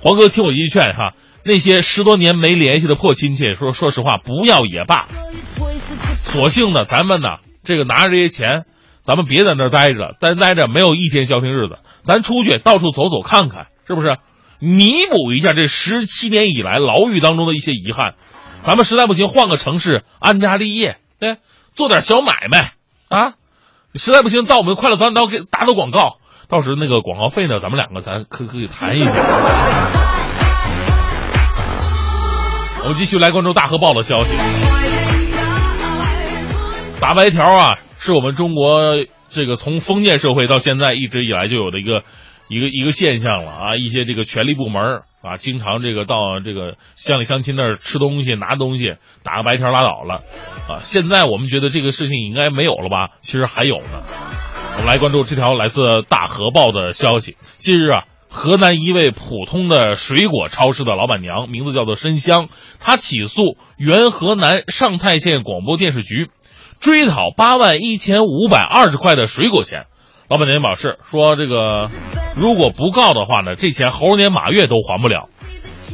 [0.00, 1.12] 黄哥听我一句劝哈。
[1.44, 5.06] 那些十多年没联系的破亲戚，说说实话，不要也罢。
[6.20, 7.28] 索性呢，咱们呢，
[7.64, 8.64] 这个拿着这些钱，
[9.02, 14.18] 咱们别在那待着，咱待着没有一天消停日子，咱出去到处走走看看，是不是？
[14.58, 18.14] 弥补一下这十七年以来牢狱当中的一些遗憾。
[18.66, 21.38] 咱们实在不行，换个城市安家立业，对，
[21.74, 22.72] 做点小买卖
[23.08, 23.32] 啊。
[23.94, 30.09] 实在不行，到我们快乐早点到给打个广告，到时那个广告费呢，咱们两个咱可可以谈一下。
[32.82, 34.34] 我们继续来关注大河报的消息。
[36.98, 42.02] 打白条啊，是我们中国这个从封建社会到现在一直以来就有的一个
[42.48, 43.76] 一个一个现象了啊。
[43.76, 50.22] 一些这个权力部门啊，经常这个到这个乡里乡亲那儿吃东西、拿东西，打个白条拉倒了
[50.66, 50.80] 啊。
[50.80, 53.16] 现在我们觉得这个事情应该没有了吧？
[53.20, 54.02] 其实还有呢。
[54.76, 57.36] 我们来关注这条来自大河报的消息。
[57.58, 58.04] 近日啊。
[58.32, 66.30] 河南一位普通的水果超市的老板娘，名字叫做申香，她起诉原河南上蔡县广播电视局，
[66.80, 69.86] 追讨八万一千五百二十块的水果钱。
[70.28, 71.90] 老板娘表示说，这个
[72.36, 75.28] 如果不告的话呢，这钱猴年马月都还不了。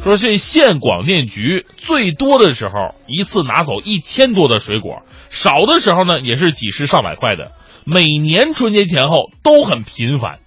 [0.03, 7.51] 说这县广电局最多的时候一次拿走一千多的水果，少的时候呢也是几十上百块的，
[7.83, 10.37] 每年春节前后都很频繁。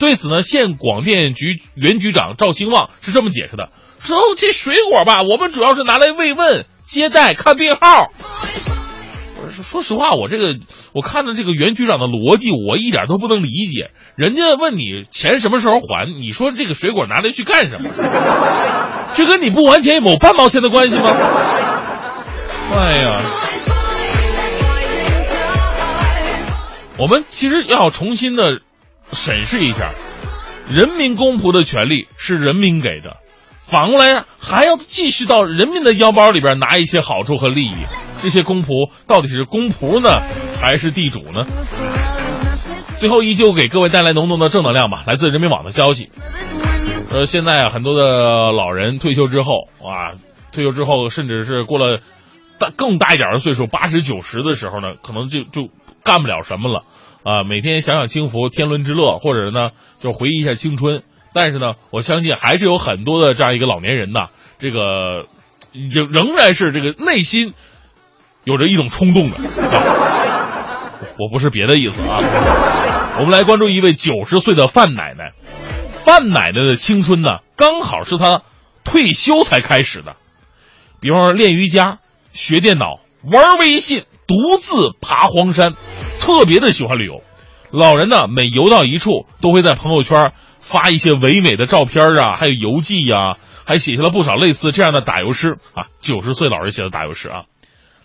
[0.00, 3.68] 对此呢，县广电局原局长赵兴旺是这么解释的：
[4.00, 8.10] 说这水果吧，我们主要是拿来慰问、接待、看病号。
[9.52, 10.56] 说说实话，我这个
[10.94, 13.90] 我看着这个原局长的逻辑，我一点都不能理解。
[14.16, 17.90] 人家问你钱什么时候还，你说这个水果拿来去干什么？
[19.12, 21.14] 这跟你不还钱有半毛钱的关系吗？
[22.72, 23.20] 哎呀，
[26.96, 28.60] 我们其实要重新的
[29.12, 29.92] 审视一下，
[30.68, 33.16] 人民公仆的权利是人民给的，
[33.66, 37.74] 反过来还要继续到人民的腰包里边拿一些好处和利益。
[38.22, 40.20] 这些公仆到底是公仆呢，
[40.60, 41.42] 还是地主呢？
[42.98, 45.04] 最后依旧给各位带来浓浓的正能量吧。
[45.06, 46.10] 来自人民网的消息，
[47.10, 50.12] 呃，现在，很多的老人退休之后啊，
[50.52, 52.00] 退休之后，甚至是过了
[52.58, 55.70] 大更大一点的岁数，八十九十的时候呢，可能就就
[56.04, 56.84] 干不了什么了
[57.22, 57.44] 啊。
[57.44, 61.02] 每天享享清福、天伦之乐，或者呢，就回忆一下青春。
[61.32, 65.26] 但是呢，我相信还是有很多的这样一个老年人呐，这个
[65.72, 67.54] 仍仍然是这个内心。
[68.44, 69.36] 有着一种冲动的，
[71.18, 72.16] 我不是别的意思啊。
[73.18, 75.32] 我们来关注一位九十岁的范奶奶，
[76.06, 78.40] 范奶奶的青春呢，刚好是她
[78.82, 80.16] 退休才开始的。
[81.00, 81.98] 比方说练瑜伽、
[82.32, 83.00] 学电脑、
[83.30, 85.74] 玩微信、独自爬荒山，
[86.20, 87.22] 特别的喜欢旅游。
[87.72, 95.86] 老人呢，每游到一处，都会在朋友圈发一些唯美的照片啊，还有游记呀，还写下了不少类似这样的打油诗啊。
[96.00, 97.44] 九十岁老人写的打油诗啊。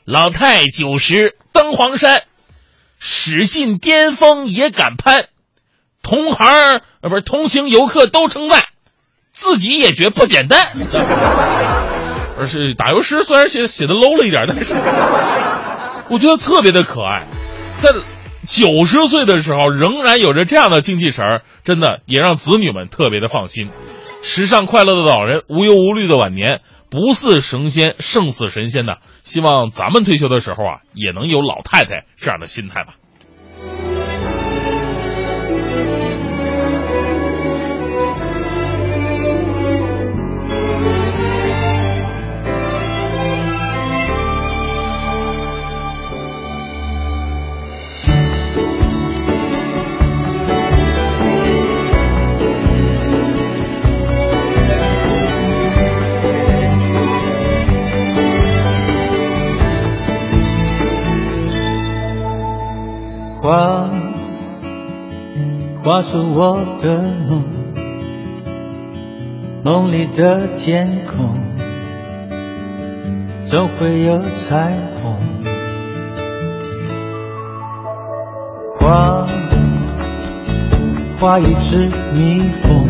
[0.05, 2.23] 老太九十登黄山，
[2.99, 5.25] 使劲巅峰也敢攀，
[6.01, 8.63] 同行啊不是同行游客都称赞，
[9.31, 10.67] 自己也觉不简单。
[12.37, 14.73] 而是打油诗，虽然写写的 low 了一点，但是
[16.09, 17.25] 我觉得特别的可爱。
[17.81, 17.91] 在
[18.47, 23.69] 九十岁的时候，仍然有着这样的精气神儿，真的也让子女们特别的放心。
[24.21, 26.61] 时尚快乐的老人，无忧无虑的晚年。
[26.89, 28.97] 不似神仙，胜似神仙的。
[29.23, 32.95] 希望咱们退休的时候啊，也能有老太太这样的心态吧。
[65.85, 67.43] 画出我的梦，
[69.63, 71.37] 梦里的天空
[73.43, 74.73] 总会有彩
[75.03, 75.15] 虹。
[78.79, 79.27] 画，
[81.19, 82.83] 画一只蜜蜂，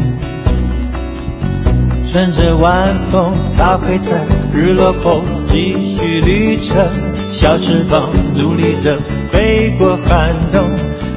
[2.02, 6.90] 乘着晚风，它会在日落后继续旅程，
[7.28, 8.98] 小翅膀努力的。
[9.34, 10.74] 飞过寒冬，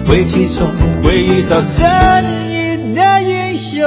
[0.08, 1.86] 危机中回忆到正
[2.48, 3.86] 义的英雄。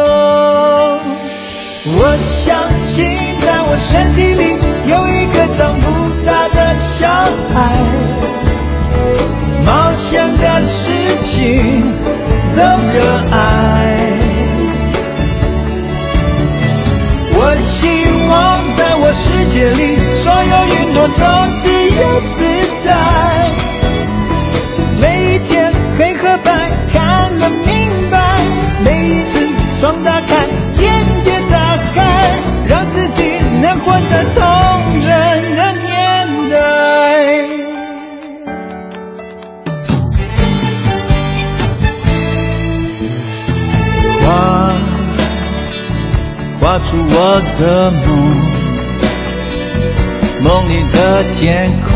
[1.83, 3.03] 我相信，
[3.39, 4.55] 在我身体里
[4.85, 5.85] 有一个长不
[6.23, 7.07] 大的小
[7.51, 7.55] 孩，
[9.65, 10.91] 冒险的事
[11.23, 11.91] 情
[12.53, 12.61] 都
[12.93, 13.01] 热
[13.31, 13.97] 爱。
[17.33, 21.23] 我希望，在我世界里，所有云朵都
[21.57, 21.61] 自
[21.99, 22.45] 由自
[22.85, 23.40] 在。
[46.91, 48.05] 出我的梦，
[50.43, 51.89] 梦里的天空。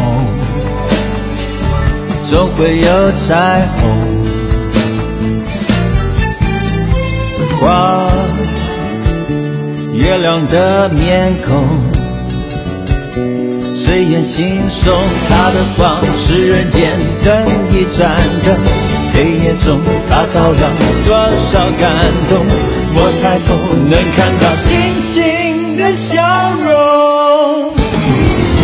[2.30, 3.82] 总会有彩虹，
[7.60, 8.08] 画
[9.92, 11.54] 月亮的面孔，
[13.76, 14.94] 随眼轻送，
[15.28, 18.16] 它的光是人间灯一盏
[18.46, 18.58] 灯，
[19.14, 20.74] 黑夜中它照亮
[21.06, 21.14] 多
[21.52, 22.46] 少感动。
[22.98, 23.50] 我抬头
[23.90, 24.72] 能看到星
[25.04, 26.16] 星的笑
[26.64, 27.74] 容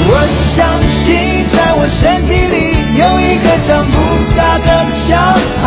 [0.07, 0.11] 我
[0.55, 0.57] 相
[0.89, 2.55] 信在我身体里
[2.97, 3.95] 有一个长不
[4.37, 5.19] 大的小
[5.61, 5.63] 孩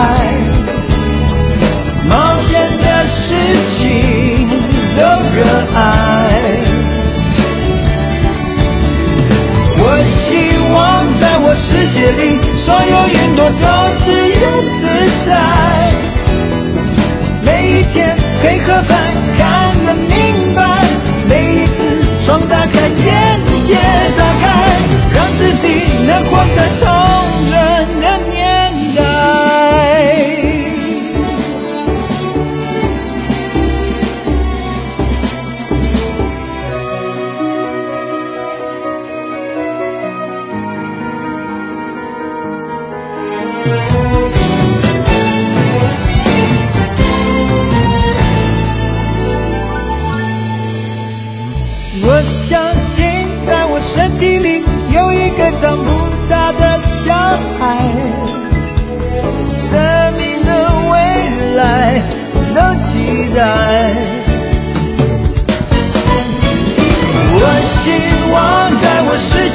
[2.08, 3.36] 冒险的事
[3.76, 4.48] 情
[4.96, 5.00] 都
[5.36, 5.38] 热
[5.74, 5.78] 爱
[9.76, 10.74] 我希望
[11.20, 13.64] 在我世界里所有云朵都
[14.00, 14.06] 自
[14.40, 14.44] 由
[14.78, 14.93] 自
[18.66, 20.62] 河畔看得明白，
[21.28, 21.84] 每一次
[22.24, 23.74] 窗打开，眼界
[24.16, 24.44] 打开，
[25.14, 25.68] 让自己
[26.06, 26.93] 能活在。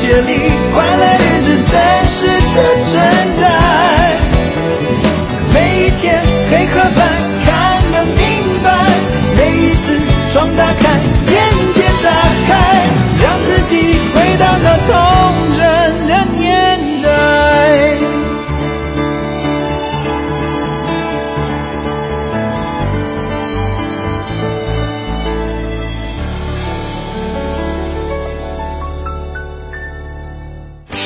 [0.09, 0.33] 夜里
[0.73, 2.08] 快乐一直在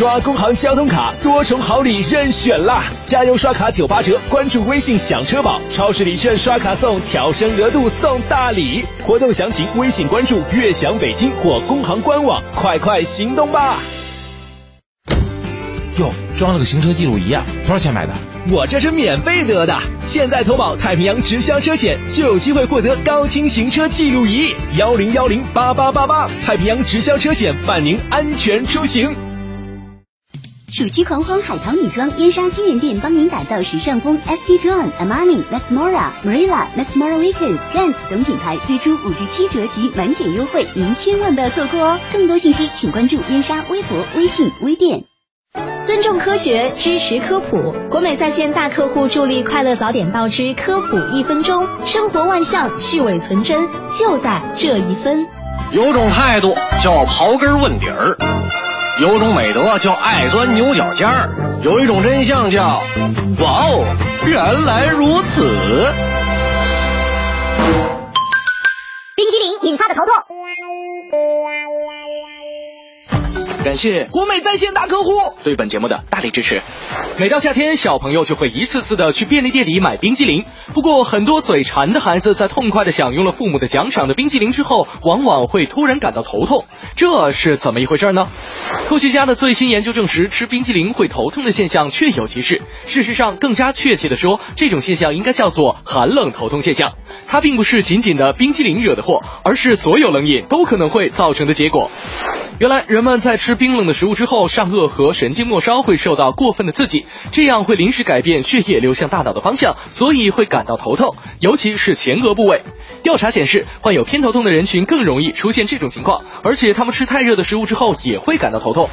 [0.04, 2.84] 刷工行交通卡，多重好礼任选啦！
[3.06, 8.84] 加油刷卡九八折，关注微信享车宝，超市礼券刷卡送，调升额度送大礼。
[9.08, 13.80] 活动详情微信关注“悦享北京”或工行官网，快快行动吧！
[15.98, 18.12] 哟，装了个行车记录仪啊，多少钱买的？
[18.52, 29.16] 我这是免费得的，现在投保太平洋直销车险就有机会获得高清行车记录仪，幺零幺零八八八八，太平洋直销车险伴您安全出行。
[30.74, 42.00] 暑期狂欢海淘女装，燕莎金源店帮您打造时尚风，ST John、Armani、Max Mara、Marilla、Max Mara Weekend、Gant 等品牌推出五至七折及满减优惠，您千万不要错过哦！
[42.12, 45.04] 更多信息请关注燕莎微博、微信、微店。
[45.86, 47.72] 尊重科学，支持科普。
[47.92, 55.28] 国美在线大客户助力快乐早点到之科普一分钟，生活万象，去伪存真，就在这一分。
[55.72, 58.18] 有种态度叫刨根问底儿，
[59.00, 61.30] 有种美德叫爱钻牛角尖儿，
[61.64, 62.82] 有一种真相叫
[63.40, 63.84] 哇哦，
[64.26, 65.42] 原来如此。
[69.16, 70.14] 冰激凌引发的头痛。
[73.64, 75.12] 感谢国美在线大客户
[75.42, 76.62] 对本节目的大力支持。
[77.18, 80.44] 每到夏天，小朋友就会一次次的去便利店里买冰激凌。
[80.74, 86.66] 不过，很多嘴馋的孩子在痛快的享用了父母的奖赏的冰激凌之后，往往会突然感到头痛，
[86.98, 88.28] 这是怎么一回事呢？
[88.90, 92.62] 科学家的最新研究证实，吃冰激凌会头痛的现象确有其事。
[92.86, 96.96] 事实上，更加确切的说，这种现象应该叫做寒冷头痛现象。
[97.28, 101.90] 它并不是仅仅的冰激凌惹的祸，而是所有冷饮都可能会造成的结果。
[102.60, 112.64] 原来，人们在吃冰冷的食物之后，上颚和神经末梢会受到过分的刺激，这样会临时改变血液流向大脑的方向，所以会感到头痛，尤其是前额部位。
[113.04, 118.90] 调查显示，患有偏头痛的人群更容易出现这种情况，而且他们吃太热的食物之后也会感到头痛。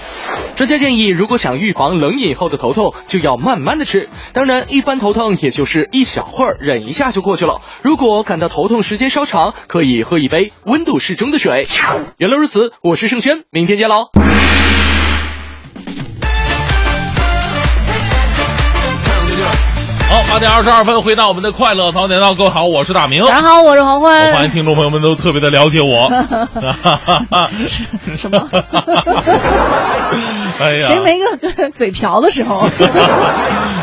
[0.56, 4.08] 专家建议，如果想预防冷饮后的头痛，就要慢慢的吃。
[4.32, 7.60] 当然，一般头痛也就是一小会儿，忍一下就过去了。
[7.82, 11.68] 如果感到头痛时间稍长，可以喝一杯温度适中的水。
[12.18, 14.39] 原来如此，我是盛轩，明天见喽。
[20.10, 23.24] 好，八点二十二分，回到我们的快乐早点到，各位好，我是大明。
[23.26, 24.30] 大家好，我是黄欢。
[24.30, 26.10] 我发现听众朋友们都特别的了解我。
[28.18, 28.48] 什么？
[30.58, 32.68] 哎呀，谁没个嘴瓢的时候？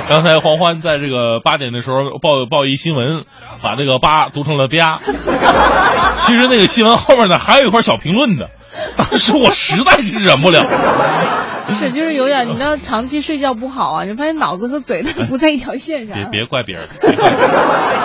[0.10, 3.24] 刚才黄欢在这个八点的时候报报一新闻，
[3.62, 5.00] 把这个“八”读成了“吧”。
[6.28, 8.50] 其实那个新闻后面呢还有一块小评论的，
[8.98, 10.66] 当时我实在是忍不了。
[11.80, 16.16] 是，就是有点，你知道，长期睡觉不好啊，你发现脑子和嘴它不在一条线上。
[16.16, 17.30] 别别怪别人，别怪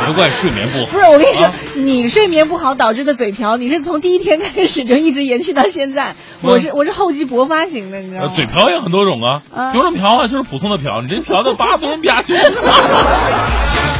[0.04, 0.86] 别怪睡眠不好。
[0.86, 6.16] 不是，我跟你说，你睡眠不好导致的嘴瓢，你是从第一天开始就一直延续到现在。
[6.42, 8.28] 我是我是后期勃发型的，你知道吗？
[8.28, 12.34] 嘴瓢也很多种啊，有种瓢啊就是普通的瓢，你这瓢的叭不能吧唧。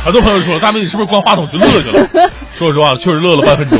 [0.04, 2.30] 很多朋友说，大明你是不是关话筒去乐去了？
[2.52, 3.78] 说实话，确实乐了半分钟。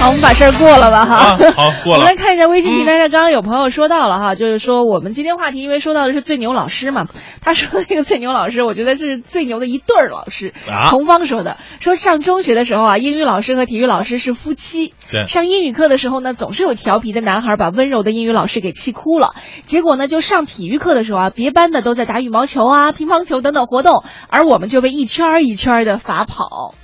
[0.00, 1.14] 好，我们把事儿过了吧，哈。
[1.14, 1.98] 啊、好，过了。
[1.98, 7.06] 我们来看一下微信平台上，刚刚有朋友说到了哈，就是说我们今天话题，因为说到的是最牛老师嘛，
[7.42, 10.54] 他说那个最牛老师，我觉得是最牛的一对儿老师。
[10.70, 10.88] 啊。
[10.88, 14.94] 童芳说的，说上中学的时候啊，英语老师和体育老师是夫妻。
[15.12, 15.26] 对。
[15.26, 19.34] 上英语课的时候呢，总是有调皮的男孩把温柔的英语老师给气哭了。
[19.66, 26.74] 结果呢，就上体育课的时候啊，别班的都在打羽毛球啊、乒乓球等等活动，而我们就被一圈一圈的罚跑。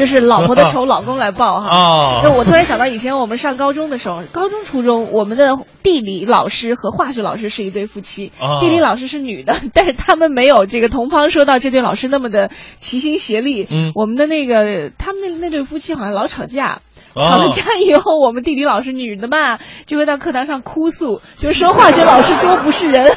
[0.00, 1.68] 就是老婆的 仇，老公来报哈。
[1.68, 2.20] 啊！
[2.24, 8.32] 那我突然想到，以前我们上高中的时候，高中、初中，我们的地理老师和化学老师是一对夫妻。
[8.40, 13.68] 啊、地理老师是女的，但是他们没有这个同方说到这对老师那么的齐心协力。
[13.70, 16.80] 嗯，我们的那个他们那那对夫妻好像老吵架。
[17.14, 23.04] 吵了架以后，我们地理老师女的嘛，就会到课堂上哭诉，就说化学老师多不是人。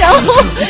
[0.00, 0.18] 然后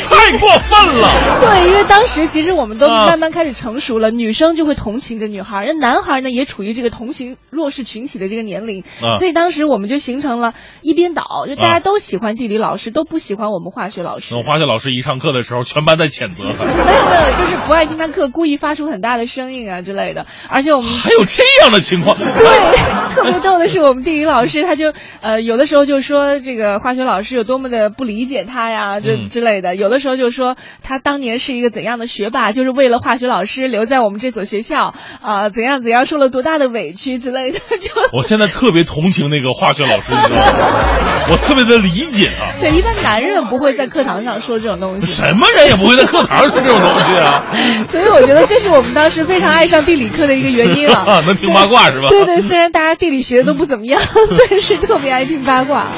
[0.09, 1.09] 太过分了。
[1.41, 14.35] 对，因为当时其实我们都慢慢开始成熟了，女生就会同情着女孩，那男孩呢也处于这个同情弱势群体的这个年龄，啊、所以当时我们就形成了一边倒，就大家都喜欢地理老师，都不喜欢我们化学老师。
[14.35, 16.65] 那化学老师一上课的时候，全班在谴责他。
[16.65, 22.15] 没有没有，就是不爱听他课，故意发出很大的声音啊之类的，而且我们还有这样的情况。
[22.17, 22.25] 对，
[23.15, 40.43] 特别逗的是，我们地理老师他就呃有的时候就说这个化学老师有多么的不理解他呀，这之类的；有的时候就就说他当年是一个怎样的学霸，就是为了化学老师留在我们这所学校啊、怎样怎样受了多大的委屈之类的， 就我现在特别同情那个化学老师，你知道吗？
[41.31, 42.59] 我特别的理解他。
[42.59, 45.07] 对一般男人不会在课堂上说这种东西。
[45.07, 47.45] 什么人也不会在课堂上说这种东西啊！
[47.89, 51.21] 所以我觉得这是我们当时非常爱上地理课的一个原因啊。
[51.27, 52.09] 能听八卦是吧？
[52.09, 54.01] 对对，虽然大家地理学的都不怎么样，
[54.49, 55.91] 但是特别爱听八卦啊。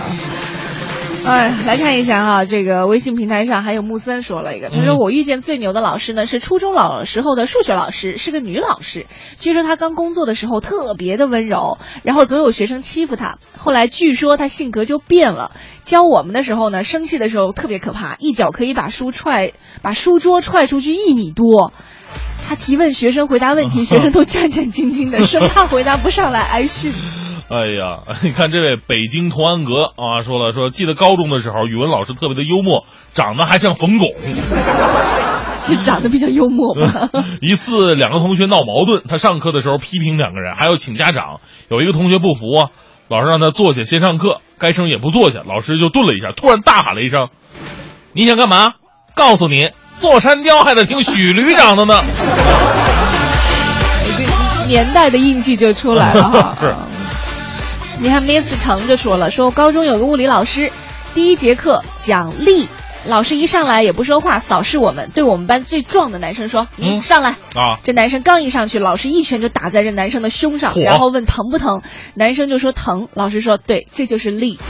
[1.26, 9.06] 哎，来看一下哈，这个微信平台上还有木森说了一个，他说嗯我遇见最牛的老师呢是初中老时候的数学老师，是个女老师。
[9.38, 13.38] 据说她刚工作的时候特别的温柔，然后总有学生欺负她。
[13.58, 15.52] 后来据说她性格就变了，
[15.84, 19.52] 教我们的时候呢，生气的时候特别可怕，一脚可以把书踹，
[19.82, 21.74] 把书桌踹出去一米多。
[22.50, 26.92] 他提问学生回答问题， 学生都战战兢兢的，生怕回答不上来挨训。
[27.48, 34.08] 哎呀， 你看这位北京童安格啊，说了说，记得高中的时候，语文老师特别的幽默，长得还像冯巩。
[35.66, 37.10] 是长得比较幽默吗？
[37.42, 41.40] 一次两个同学闹矛盾，他上课的时候批评两个人，还要请家长。
[41.70, 42.70] 有一个同学不服啊，
[43.10, 47.30] 老师让他坐下先上课，该生也不坐下，老师就顿了一下，突然大喊了一声
[48.14, 48.74] ：“你想干嘛？
[49.16, 49.70] 告诉你，
[50.00, 52.04] 坐山雕还得听许旅长的呢。
[54.68, 56.58] 年代的印记就出来了哈。
[56.62, 56.76] 是，
[58.00, 58.56] 你看 Mr.
[58.64, 60.72] 腾就说了，说我高中有个物理老师，
[61.14, 62.70] 第一节课讲力，
[63.06, 71.82] 老师一上来也不说话，扫视我们，对我们班最壮的男生说：“你嗯上来。”啊，这男生刚一上去，老师一拳就打在这男生的胸上，然后问疼不疼，
[72.14, 74.60] 男生就说疼，老师说对，这就是力。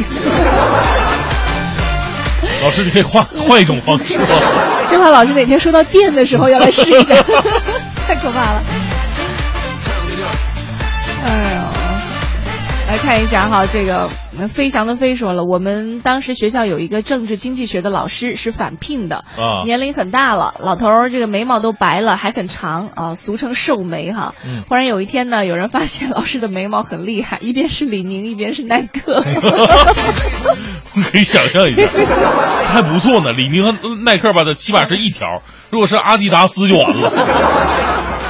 [2.64, 4.26] 老师，你可以换换一种方式吗？
[4.90, 7.16] 就怕老师哪天说到电的时候要来试一下，
[8.08, 8.64] 太可怕了。
[11.26, 11.59] 哎呦，
[12.90, 14.10] 来看一下哈，这个
[14.40, 24.34] 呃飞翔的飞说了，我们当时学校有一个政治经济学的老师是返聘的，啊年龄很大了，老头儿这个眉毛都白了，还很长啊，俗称瘦眉哈。
[24.44, 29.24] 嗯忽然有一天呢，有人发现老师的眉毛很厉害，一边是李宁，一边是耐克。
[31.12, 31.88] 可以想象一下，
[32.74, 33.32] 还不错呢。
[33.34, 33.72] 李宁和
[34.04, 37.12] 耐克吧，它起码是一条，如果是阿迪达斯就完了。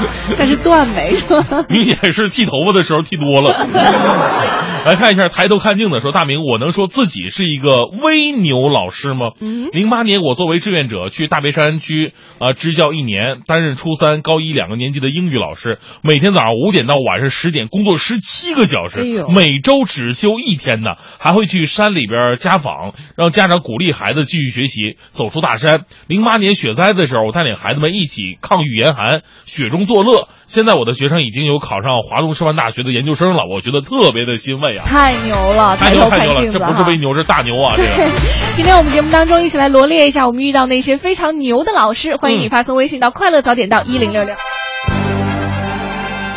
[0.38, 1.66] 但是断眉是吧？
[1.70, 3.54] 明显是剃头发的时候剃多了。
[4.86, 9.32] 来看一下抬头看镜的说，大明，我能说自己是一个微牛老师吗？
[9.72, 25.86] 零八年我作为志愿者去大别山区啊、支教一年，担任初三、高一两个年级的英语老师，每天早上五点到晚上十点工作十七个小时，哎每周只休一天呢，还会去山里边家访，让家长鼓励孩子继续学习，走出大山。
[26.08, 30.30] 零八年雪灾的时候，我带领孩子们一起抗御严寒，雪中作乐。
[30.48, 34.86] 现在我的学生已经有考上华东师范大学的研究生了，我觉得特别的欣慰啊！
[34.86, 36.60] 太牛了，太抬头牛太牛了，看镜子。
[36.60, 37.74] 这不是微牛，这是大牛啊！
[37.78, 38.10] 这个。
[38.56, 44.36] 今天我们节目当中一起来罗列一下我们遇到那些非常牛的老师，欢迎你发送微信到快乐早点到一零六六。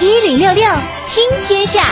[0.00, 0.64] 一零六六
[1.06, 1.82] 听天下，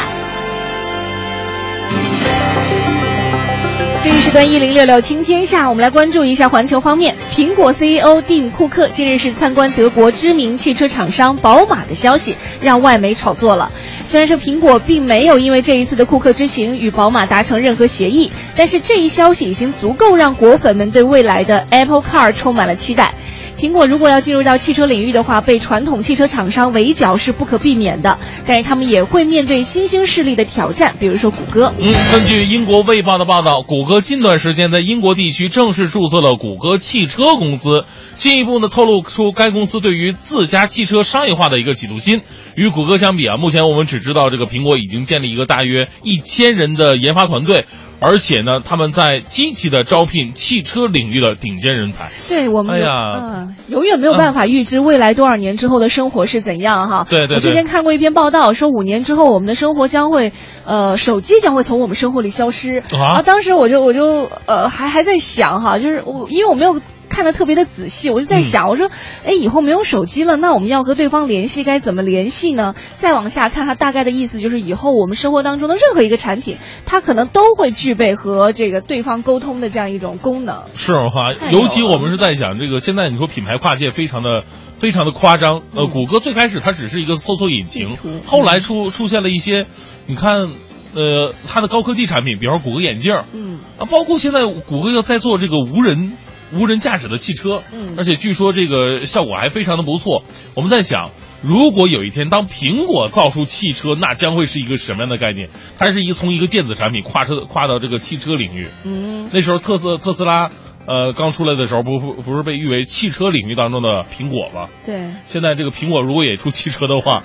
[4.03, 7.15] 这一时段一零六六听天下，我们来关注一下环球方面。
[7.33, 13.71] 苹果 CEO 蒂姆·库克近日是参观德国知名汽车厂商宝马的消息，让外媒炒作了。
[14.11, 23.15] 虽然说苹果并没有因为这一次的库克之行与宝马达成任何协议，但是这一消息已经足够让果粉们对未来的 Apple Car 充满了期待。
[23.61, 31.71] 苹果如果要进入到汽车领域的话，被传统汽车厂商围剿是不可避免的，但是他们也会面对新兴势力的挑战，比如说谷歌。
[31.79, 37.85] 嗯，根据英国卫报的报道，谷歌近段时间在英国地区正式注册了谷歌汽车公司，
[38.17, 42.23] 进一步呢透露出该公司对于自家汽车商业化的一个企图心。
[42.57, 47.67] 与谷歌相比啊，目前我们只知道这个苹果已经建立一个大约一千人的研发团队，
[48.01, 52.11] 而且呢，他们在积极的招聘汽车领域的顶尖人才。
[52.29, 52.89] 对我们，哎呀
[53.21, 57.07] 嗯，永远没有办法预知未来多少年之后的生活是怎样哈。
[57.09, 60.33] 对对对我之前看过一篇报道，说五年之后我们的生活将会，
[60.65, 66.81] 呃，手机将会从我们生活里消失啊当时我就我就呃还还在想哈，就是我因为我没有。
[67.11, 68.89] 看的特别的仔细，我就在想，我说，
[69.27, 72.75] 哎，以后没有手机了，那我们要和对方联系该怎么联系呢？
[72.97, 76.57] 再往下看，它大概的意思就是，以后我们生活当中的任何一个产品，
[76.87, 80.63] 它可能都会具备和这个对方沟通的这样一种功能。
[80.75, 84.45] 是哈尤其我们是在想这个，现在你说品牌跨界非常的
[84.79, 85.63] 非常的夸张。
[85.75, 89.67] 呃，谷歌最开始它只是一个搜索引擎，后来出出现了一些，
[90.07, 90.51] 你看，
[90.95, 96.13] 呃，它的高科技产品，比方说谷歌眼镜，嗯，啊，包括现在谷歌要在做这个无人
[96.53, 100.25] 无人驾驶的汽车，嗯而且据说这个效果还非常的不错。
[100.55, 101.11] 我们在想。
[101.43, 105.49] 如果有一天，当苹果造出汽车，那将会是一个什么样的概念？
[105.79, 108.69] 它是一从一个电子产品跨车跨到这个汽车领域。
[108.85, 110.51] 嗯，那时候特斯特斯拉，
[110.91, 114.69] 呃，刚出来的时候不不不是被誉为汽车领域当中的苹果吗？
[114.85, 117.23] 对，现在这个苹果如果也出汽车的话，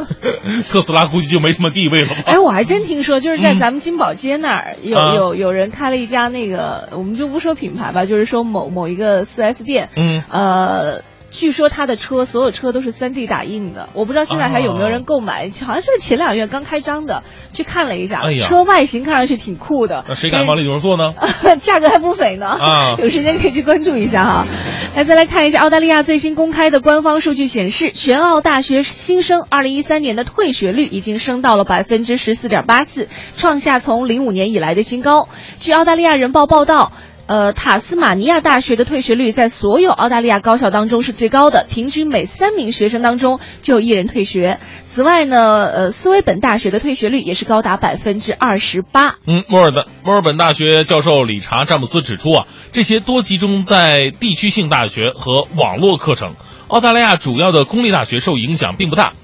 [0.70, 2.22] 特斯拉估计就没什么地位了吧？
[2.24, 11.02] 哎，我还真听说，就是在咱们金宝街那儿、有啊有有人开了一家那个，我们就不说品牌吧，就是说某某一个四 S 店，嗯，呃。
[11.36, 20.04] 据说他的车，所有车都是 3D 打印的，我不知道现在还有没有人购买，好像就是前两月刚开张的，去看了一下，哎车外形看上去挺酷的。
[20.06, 21.12] 那谁敢往里头坐呢？
[21.60, 22.46] 价格还不菲呢。
[22.46, 24.46] 啊 有时间可以去关注一下哈。
[24.94, 35.28] 来，再来看一下澳大利亚最新公开的官方数据显示，全澳大学新生2013年的退学率已经升到了百分之十四点八四，创下从零五年以来的新高。
[35.58, 36.92] 据澳大利亚人报报道。
[37.26, 44.60] 呃，塔斯马尼亚大学的退学率在所有澳大利亚高校当中是最高的，平均每三名学生当中就有一人退学。
[44.84, 49.16] 此外呢，呃，斯威本大学的退学率也是高达百分之二十八。
[49.26, 56.34] 嗯，墨尔本墨尔本大学教授理查詹姆斯指出啊，这些多集中在地区性大学和网络课程。
[56.68, 59.14] 澳大利亚主要的公立大学受影响并不大。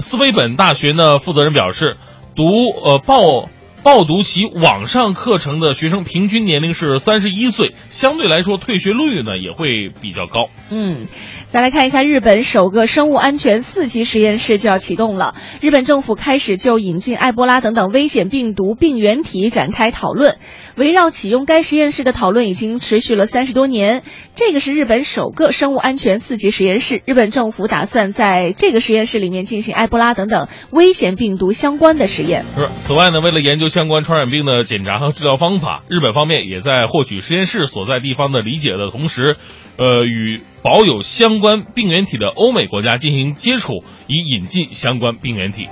[0.00, 1.96] 斯威本大学呢，负责人表示，
[2.34, 2.42] 读
[2.82, 3.48] 呃报。
[3.84, 10.48] 报读其网上课程的学生平均年龄是三十一岁，相对来说退学率呢也会比较高。
[10.70, 11.06] 嗯，
[11.48, 15.34] 再来看一下日本首个生物安全四级实验室就要启动了。
[15.60, 20.38] 日本政府开始就引进埃博拉等等危险病毒病原体展开讨论。
[20.76, 24.02] 围绕启用该实验室的讨论已经持续了三十多年。
[24.34, 32.44] 这个是日本首个生物安全四级实验室，日本政府打算在这个实验室里面进行埃博拉等等危险病毒相关的实验。
[32.56, 32.68] 是。
[32.78, 39.36] 此外呢，为了研究相关传染病的检查和治疗方法，日本方面也在获取实验室所在地方的理解的同时，
[39.76, 45.68] 呃，与保有相关病原体的欧美国家进行接触，以引进相关病原体。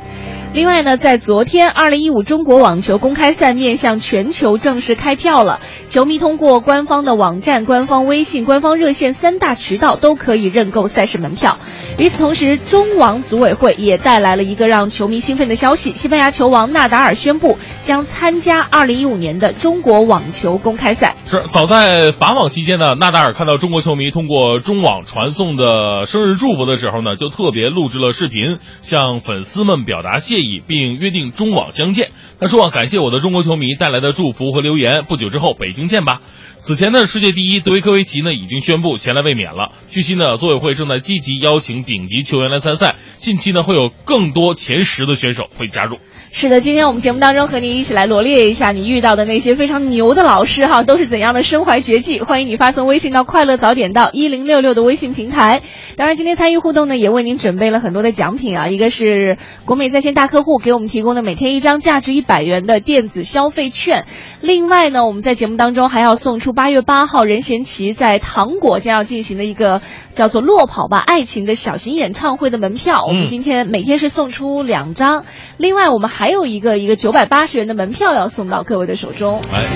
[0.53, 5.61] 另外呢，在昨天，二零一五中国网球公开赛面向全球正式开票了。
[5.89, 11.57] 球迷通过官方的网站、官方微信、官方热线三大渠道都可以认购赛事门票。
[11.99, 21.17] 与此同时，中网组委会也带来了一个让球迷兴奋的消息：西班牙球王纳达尔宣布将参加二零一五年的中国网球公开赛。
[21.31, 32.11] 是，早在法网期间呢，纳达尔看到中国球迷通过中网传送的生日祝福的时候呢，就特别录制了视频，向粉丝们表达谢意，并约定中网相见。
[32.39, 36.21] 他说啊：“感谢我的中国球迷带来的祝福和留言，不久之后北京见吧。”
[36.65, 39.73] 此前呢，世界第一德维科维奇呢已经宣布前来卫冕了。
[39.91, 45.99] 据悉呢，组委会正在积极邀请顶级球员来参赛，近期呢会有更多前十的选手会加入。
[46.31, 52.21] 是的，今天我们节目当中和您一起来罗列一下你遇到的那些非常牛的老师哈，都是怎样的身怀绝技？
[52.21, 55.63] 欢迎你发送微信到“快乐早点到一零六六”的微信平台。
[55.97, 64.07] 当然，今天参与互动呢，也为您准备了很多的奖品啊，一个是国美在线大客户给我们提供的每天一张价值一百元的电子消费券。
[64.41, 69.83] 另外呢，我们在节目当中还要送出八月八号任贤齐在糖果将要进行的一个
[70.15, 73.05] 叫做“落跑吧爱情”的小型演唱会的门票。
[73.07, 75.25] 我们今天每天是送出两张，
[75.57, 79.41] 另外我们还有一个一个九百八十元的门票要送到各位的手中。
[79.53, 79.67] 哎，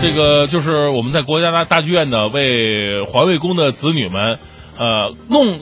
[0.00, 4.38] 这个就是我们在国家大大剧院呢，为环卫工的子女们，
[4.78, 5.60] 呃，弄。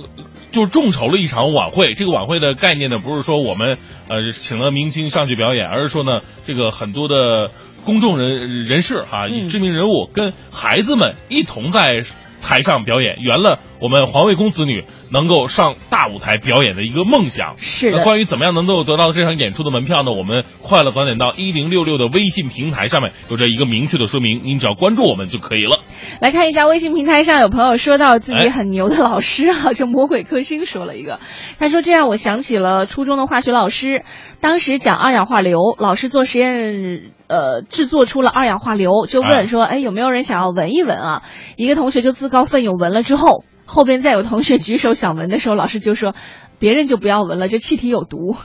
[0.53, 3.79] 就众筹了一场晚会，这个晚会的概念呢，不是说我们
[4.09, 7.53] 呃请了明星上去表演，而是说呢，这个很多的
[7.85, 12.05] 公众人人士哈、啊知名人物跟孩子们一同在
[12.43, 17.57] 台上表演，圆了我们环卫工子女能够上大舞台表演的一个梦想。
[17.59, 20.13] 是的那关于怎么样能够得到这场演出的门票呢？
[20.13, 25.79] 我们快乐早点到一零六六的微信平台上面有着一个明确的说明，您只要关注我们就可以了。
[26.21, 31.21] 来看一下微信平台上有朋友说到自己很牛的老师啊，这魔鬼克星说了一个，
[31.59, 34.05] 他说这让我想起了初中的化学老师，
[34.41, 41.23] 当时讲二氧化硫，老师做实验，呃，制作出了二氧化硫，就问说，哎，有没有人想要闻一闻啊？
[41.57, 46.15] 一个同学就自告奋勇闻了之后，后边再有同学举手想闻的时候，老师就说，
[46.59, 48.37] 别人就不要闻了，这气体有毒。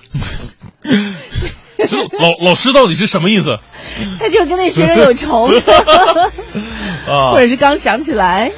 [1.77, 3.49] 这老老师到底是什么意思？
[4.19, 5.49] 他就跟那学生有仇，
[7.09, 8.51] 啊或者是刚想起来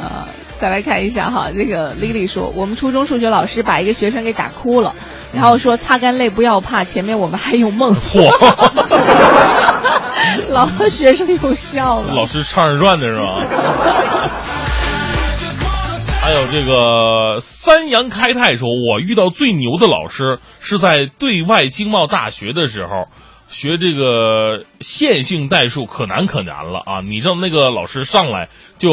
[0.00, 0.28] 啊。
[0.60, 4.94] 再来看一下哈，这个 Lily 说，我们初中数学老师把一个学生给打哭了，
[5.34, 7.96] 然后说擦干泪不要怕，前面我们还有梦。
[10.48, 12.14] 老学生又笑了。
[12.14, 13.44] 老师唱二人转的是吧？
[16.22, 23.06] 还有这个三阳开泰说，我遇到最牛的老师是在对外经贸大学的时候，
[23.50, 27.00] 学这个线性代数可难可难了啊！
[27.00, 28.92] 你让那个老师上来就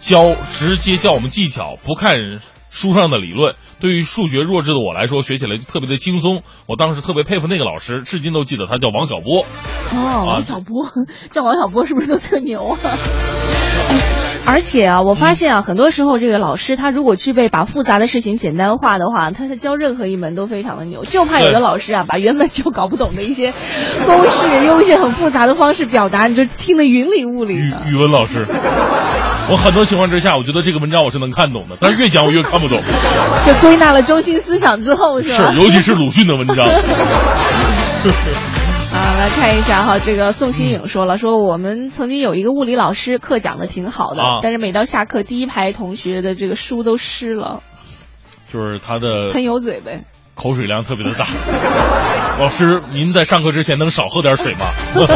[0.00, 2.40] 教，直接教我们技巧，不看
[2.70, 3.54] 书上的理论。
[3.78, 6.42] 对于数学弱智的我来说，学起来就特别的轻松。
[6.66, 9.44] 我当时特别佩服那个老师，至今都记得他叫王小波。
[9.92, 10.86] 哦，王小波，
[11.30, 12.78] 叫王小波是不是都特牛啊？
[14.46, 21.04] 而且啊，我发现啊，很多时候这个老师他如果具备把复杂的事情简单化的话，他在教任何一门都非常的牛。
[21.04, 23.52] 就怕有的老师啊，把原本就搞不懂的一些
[24.06, 27.82] 公式，用一些很复杂的方式表达，你就听得云里雾里语的。
[27.86, 28.46] 语文老师，
[29.50, 32.78] 我很多情况之下，我觉得这个文章我是能看懂的，但是越讲我越看不懂。
[33.44, 35.50] 就归纳了中心思想之后，是吧？
[35.52, 36.66] 是，尤其是鲁迅的文章。
[38.96, 47.62] 啊，来看一下哈，这个宋新颖说了，说我们曾经有一个物理老师，课讲的挺好的，啊但是每到下课，第一排同学的这个书都湿了，
[48.50, 50.04] 就是他的喷油嘴呗。
[50.34, 51.26] 口水量特别的大。
[52.40, 54.66] 老师，您在上课之前能少喝点水吗？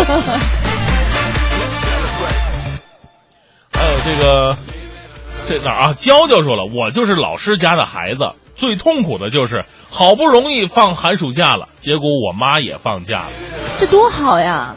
[3.73, 4.57] 还有这个，
[5.49, 5.93] 这哪儿啊？
[5.95, 13.31] 娇娇说了，我就是老师家的孩子，最痛苦的就是好不容易放寒暑假了，结果我妈也放假了。
[13.79, 14.77] 这多好呀！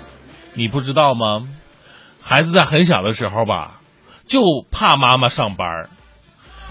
[0.54, 1.50] 你不知道吗？
[2.22, 3.82] 孩子在很小的时候吧，
[4.26, 5.90] 就怕妈妈上班儿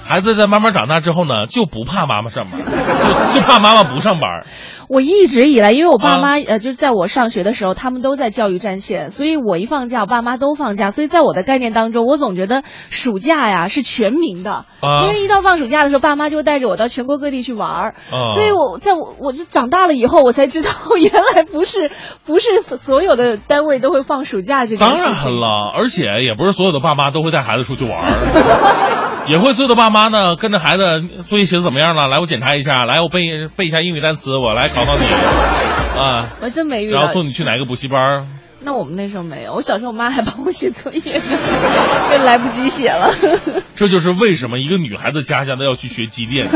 [0.04, 4.44] 孩子在慢慢长大之后呢，就不怕妈妈上班就就怕妈妈不上班
[4.88, 18.34] 我一直以来，因为我爸啊妈、呃，就是在我上学的时候，他们都在教育战线，所以我一放假，我爸妈都放假，所以在我的概念当中，我总觉得暑假呀是全民的，啊因为一到放暑假的时候，爸妈就会带着我到全国各地去玩儿，啊。
[18.34, 20.68] 所以我在我我就长大了以后，我才知道
[21.00, 21.90] 原来不是
[22.26, 25.12] 不是所有的单位都会放暑假这个当然。
[25.12, 28.02] 了，而且也不是所有的爸妈都会带孩子出去玩儿，
[29.28, 32.08] 也会做的爸妈呢跟着孩子作业写的怎么样了？
[32.08, 35.04] 来，我检查一下，来，我背背一下英语单词，我来考考你
[35.98, 36.30] 啊。
[36.40, 36.98] 我真没遇到。
[36.98, 38.26] 然后送你去哪个补习班？
[38.64, 41.22] 那我们那时候没有，我小时候我妈还帮我写作业呢，
[42.10, 43.10] 就来不及写了。
[43.74, 46.48] 这就是为什么一个女孩子家家都要去学机电。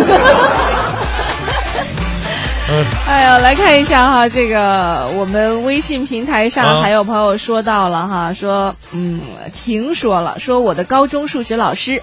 [3.07, 9.21] 哎呀，来看一下哈，这个我们微信平台上啊还有朋友说到了哈，说嗯，
[9.53, 12.03] 婷说了，说我的高中数学老师。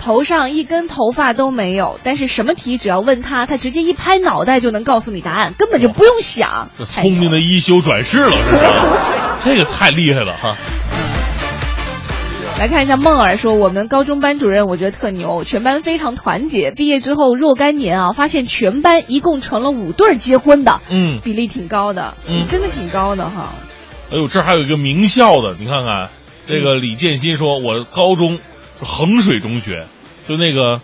[0.00, 6.70] 头上一根头发都没有，但是什么题只要问他，他直接一拍脑袋就能告诉你答案，根本就不用想。
[6.78, 8.30] 这聪明的一休转世了，
[9.42, 10.56] 这是， 这个太厉害了哈。
[12.58, 16.70] 来看一下梦儿说，我们高中班主任我觉得特牛，全班非常团结。
[16.70, 23.54] 毕业之后若干年啊，发现全班一共成了五对儿结婚的，嗯，比例挺高的，嗯真的挺高的哈。
[24.12, 26.10] 哎呦，这还有一个名校的，你看看，
[26.46, 28.40] 这个李建新说，我高中是
[28.80, 29.86] 衡水中学，
[30.26, 30.80] 就那个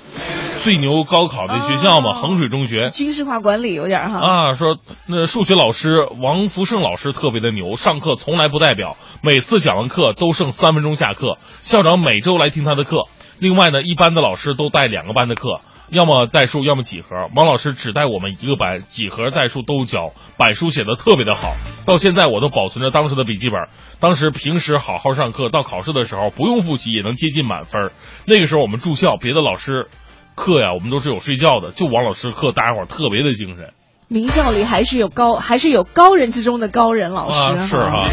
[0.62, 2.90] 最牛高考的学校嘛，衡水中学。
[2.90, 4.18] 军事化管理有点哈。
[4.18, 4.76] 啊，说
[5.06, 11.38] 那数学老师王福胜老师特别的牛，上课从来不代表，每次讲完课都剩三分钟下课。
[11.60, 13.04] 校长每周来听他的课。
[13.38, 17.28] 另外呢，一班的老师都带两个班的课，要么代数，要么几何。
[17.34, 21.52] 王老师只带我们一个班，几何、代数都教，板书写的特别的好。
[21.86, 23.60] 到现在我都保存着当时的笔记本。
[24.00, 27.90] 当时平时好好上课，到考试的时候不用复习也能接近满分。
[28.26, 29.86] 那个时候我们住校，别的老师
[30.34, 33.70] 课呀，我们都是有睡觉的，就王老师课，大家伙儿特别的精神。
[34.08, 38.08] 名校里还是有高，还是有高人之中的高人老师啊，是哈。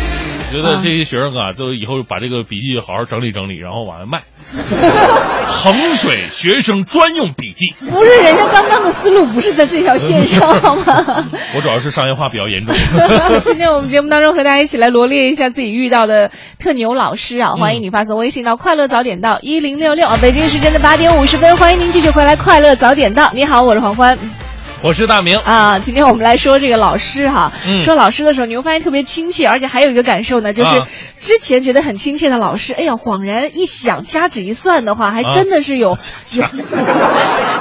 [0.54, 4.22] 觉得这些学生啊，都以后把这个笔记好好整理整理，然后往外卖。
[5.50, 7.74] 衡水学生专用笔记。
[7.80, 11.26] 不是人家刚刚的思路不是在这条线上好吗？
[11.56, 12.76] 我主要是商业化比较严重。
[13.42, 16.30] 今天我们节目当中和大家一起来罗列一下自己遇到的
[16.60, 23.32] 特牛老师啊，欢迎你发送微信到快乐早点到一零六六啊，北京时间的八点五十分，欢迎您继续回来快乐早点到。
[23.34, 24.43] 你好，我是黄欢。
[24.84, 25.38] 我是大明。
[25.38, 27.82] 啊，今天我们来说这个老师哈，嗯。
[27.82, 30.88] 说老师的时候，你会发现特别亲切，而且还有一个感受呢，就是啊。
[31.20, 35.98] 之前觉得很亲切的老师，哎呀，恍然一想，掐指一算的话，还真的是有、
[36.36, 36.44] 有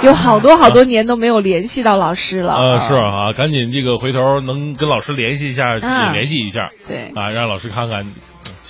[0.11, 2.57] 有好多好多年都没有联系到老师了。
[2.57, 5.75] 呃，是啊，赶紧这个回头能跟老师联系一下，
[6.13, 7.13] 联系一下，对。
[7.15, 8.03] 啊，让老师看看。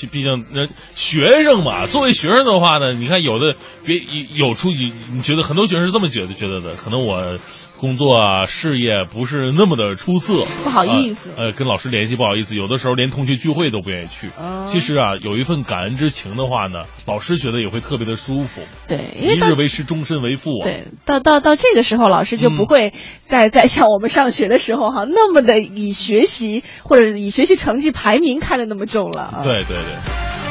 [0.03, 3.97] 其毕竟那学生嘛，作为学生的话呢，你看有的别
[4.35, 7.37] 有出息，你觉得很多学生是这么觉得觉得的，可能我
[7.79, 14.27] 工作啊事业不是那么的出色，不好意思啊呃，跟老师联系不好意思，有的时候连同学聚会都不愿意去。
[14.37, 18.63] 哦其实啊，有一份感恩之情的话呢，老师觉得也会特别的舒服。
[18.89, 20.65] 对，因为一日为师，终身为父啊。
[20.65, 22.93] 对，到到到这个时候，老师就不会
[23.23, 29.41] 再、再像我们上学的时候哈，那么的以学习或者以学习成绩排名看得那么重了啊。
[29.45, 29.92] 对对对，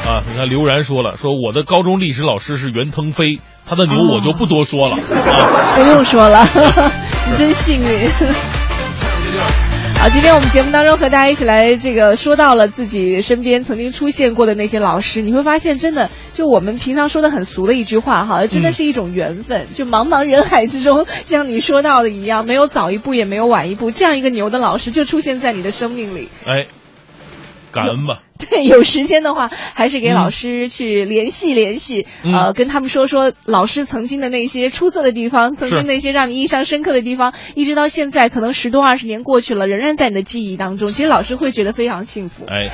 [0.06, 5.00] 啊，你看刘然说了，说我的高中历史老师是袁腾飞，他的牛我就不多说了、啊。
[5.76, 6.44] 不用说了，
[7.30, 8.10] 你真幸运。
[10.00, 19.68] 好，今天我们节目当中和大家一起来这个说到了自己身边曾经出现过的那些老师，你会发现真的就我们平常说的很俗的一句话哈，真的是一种缘分。
[19.72, 26.28] 就茫茫人海之中，像你说到的一样，没有早一步也没有晚一步，这样一个牛的老师就出现在你的生命里。
[26.44, 26.66] 哎，
[27.70, 28.18] 感恩吧。
[28.50, 40.88] 对，有时间的话，还是给老师去联系联系，嗯呃，跟他们说说老师曾经的那些出色的地方，曾经那些让你印象深刻的地方，一直到现在，可能十多二十年过去了，仍然在你的记忆当中。
[40.88, 42.44] 其实老师会觉得非常幸福。
[42.46, 42.70] 哎，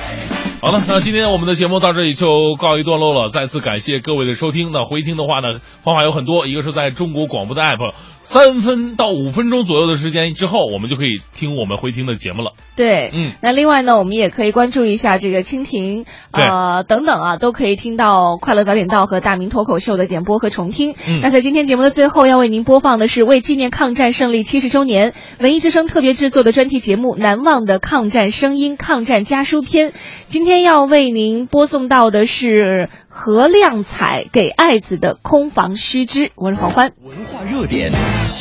[0.61, 3.29] 好了，那今天我们的节目到这里就告一段落了。
[3.29, 4.71] 再次感谢各位的收听。
[4.71, 7.93] 那回听的话呢，方法有很多，一个是在中国广播的 app，
[8.23, 12.51] 三分到五分钟左右的时间之后，我们就可以听我们回听的节目了。
[12.75, 20.95] 对，嗯，那另外呢，我们也可以关注一下这个蜻蜓，呃，等等啊，都可以听到《快乐早点到》和《大明脱口秀》的点播和重听。
[21.07, 29.93] 嗯那在今天节目的最后，要为您播放的是为纪念抗战胜利七十周年，文艺之声特别制作的专题节目《难忘的抗战声音》抗战家书篇。
[30.27, 36.93] 今天要为您播送到的是何亮彩给爱子的空房须知，我是黄欢。
[37.01, 37.91] 文化热点，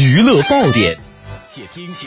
[0.00, 0.96] 娱乐爆点，
[1.46, 2.06] 且听且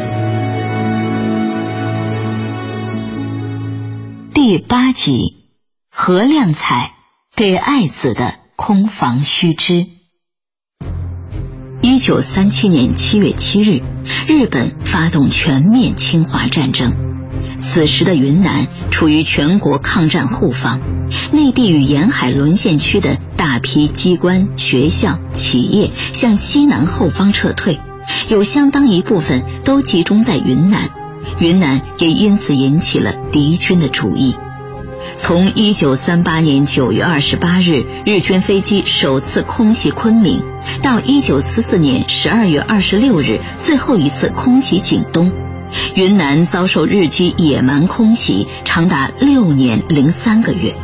[4.51, 5.45] 第八集，
[5.89, 6.91] 何亮彩
[7.33, 9.85] 给爱子的空房须知。
[11.81, 13.81] 一九三七年七月七日，
[14.27, 16.91] 日本发动全面侵华战争。
[17.61, 20.81] 此时的云南处于全国抗战后方，
[21.31, 27.79] 内地与沿海沦陷区的大批机关、学校、企业向西南后方撤退，
[28.29, 30.89] 有相当一部分都集中在云南。
[31.41, 34.35] 云南也因此引起了敌军的注意。
[35.17, 40.43] 从一九三八年九月二十八日日军飞机首次空袭昆明，
[40.83, 45.31] 到一九四四年十二月二十六日最后一次空袭景东，
[45.95, 50.75] 云南遭受日机野蛮空袭长达六年零三个月。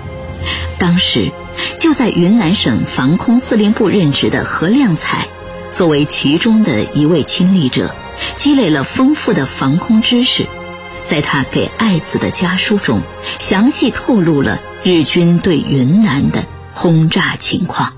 [0.80, 1.32] 当时，
[1.80, 5.28] 就在云南省防空司令部任职的何亮彩，
[5.72, 7.96] 作为其中的一位亲历者，
[8.38, 10.46] 积累了丰富的防空知识。
[11.02, 13.02] 在他给爱子的家书中，
[13.40, 17.94] 详细透露了日军对云南的轰炸情况。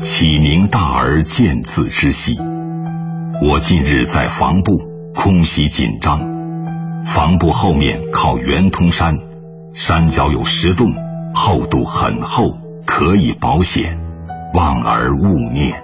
[0.00, 2.38] 启明大儿见字之喜。
[3.42, 4.78] 我近日在防部，
[5.14, 6.20] 空袭紧张，
[7.04, 9.18] 防部后面靠圆通山，
[9.74, 10.94] 山脚有石洞，
[11.34, 13.98] 厚度很厚，可以保险，
[14.54, 15.83] 望而勿念。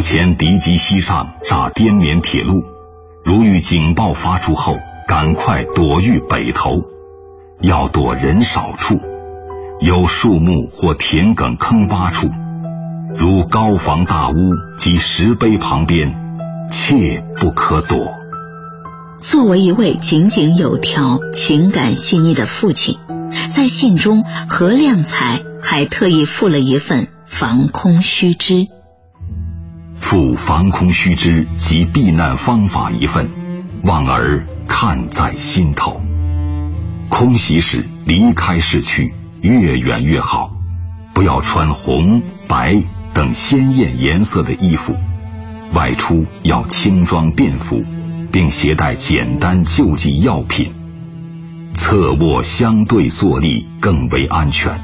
[0.00, 2.60] 前敌机西上炸滇缅铁路。
[3.24, 6.82] 如遇警报发出后，赶快躲于北头，
[7.60, 8.98] 要躲人少处，
[9.80, 12.28] 有树木或田埂坑洼处，
[13.14, 14.34] 如高房大屋
[14.78, 16.16] 及石碑旁边，
[16.70, 18.14] 切不可躲。
[19.20, 22.96] 作为一位井井有条、情感细腻的父亲，
[23.54, 28.68] 在信中，何亮才还特意附了一份防空须知。
[30.00, 33.30] 附防空须知及避难方法一份，
[33.84, 36.02] 望儿看在心头。
[37.08, 40.52] 空袭时离开市区，越远越好，
[41.14, 42.82] 不要穿红、白
[43.14, 44.96] 等鲜艳颜色的衣服，
[45.74, 47.82] 外出要轻装便服，
[48.32, 50.72] 并携带简单救济药品，
[51.74, 54.80] 侧卧相对坐立更为安全。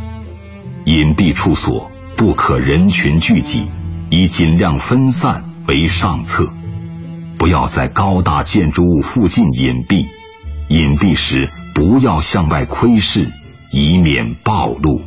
[0.85, 3.69] 隐蔽处所不可人群聚集。
[4.09, 6.53] 以尽量分散为上策，
[7.39, 10.07] 不要在高大建筑物附近隐蔽。
[10.69, 13.29] 隐蔽时不要向外窥视，
[13.73, 15.03] 以免暴露。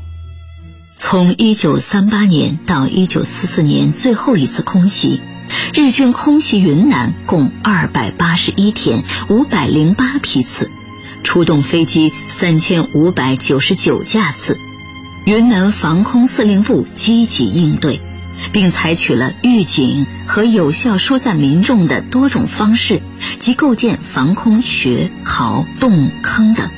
[0.95, 5.21] 从一九三八年到一九四四年最后一次空袭，
[5.73, 10.69] 日军空袭云南共二百八十一天，五百零八批次，
[11.23, 14.57] 出动飞机三千五百九十九架次。
[15.25, 18.01] 云南防空司令部积极应对。
[18.51, 23.01] 并采取了预警和有效疏散民众的多种方式，
[23.39, 26.69] 及构建防空穴、壕、洞、坑等，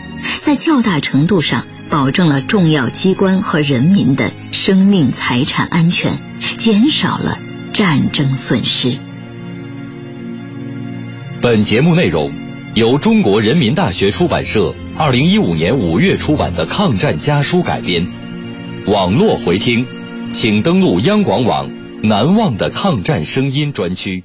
[0.41, 6.19] 在较大程度上保证了重要机关和人民的生命财产安全，
[6.57, 7.37] 减少了
[7.73, 8.97] 战争损失。
[11.41, 12.31] 本节目内容
[12.75, 18.05] 由中国人民大学出版社二零一五年五月出版的《抗战家书》改编，
[18.85, 20.00] 网络回听。
[20.33, 21.69] 请登录央广网
[22.01, 24.23] 难忘的抗战声音专区。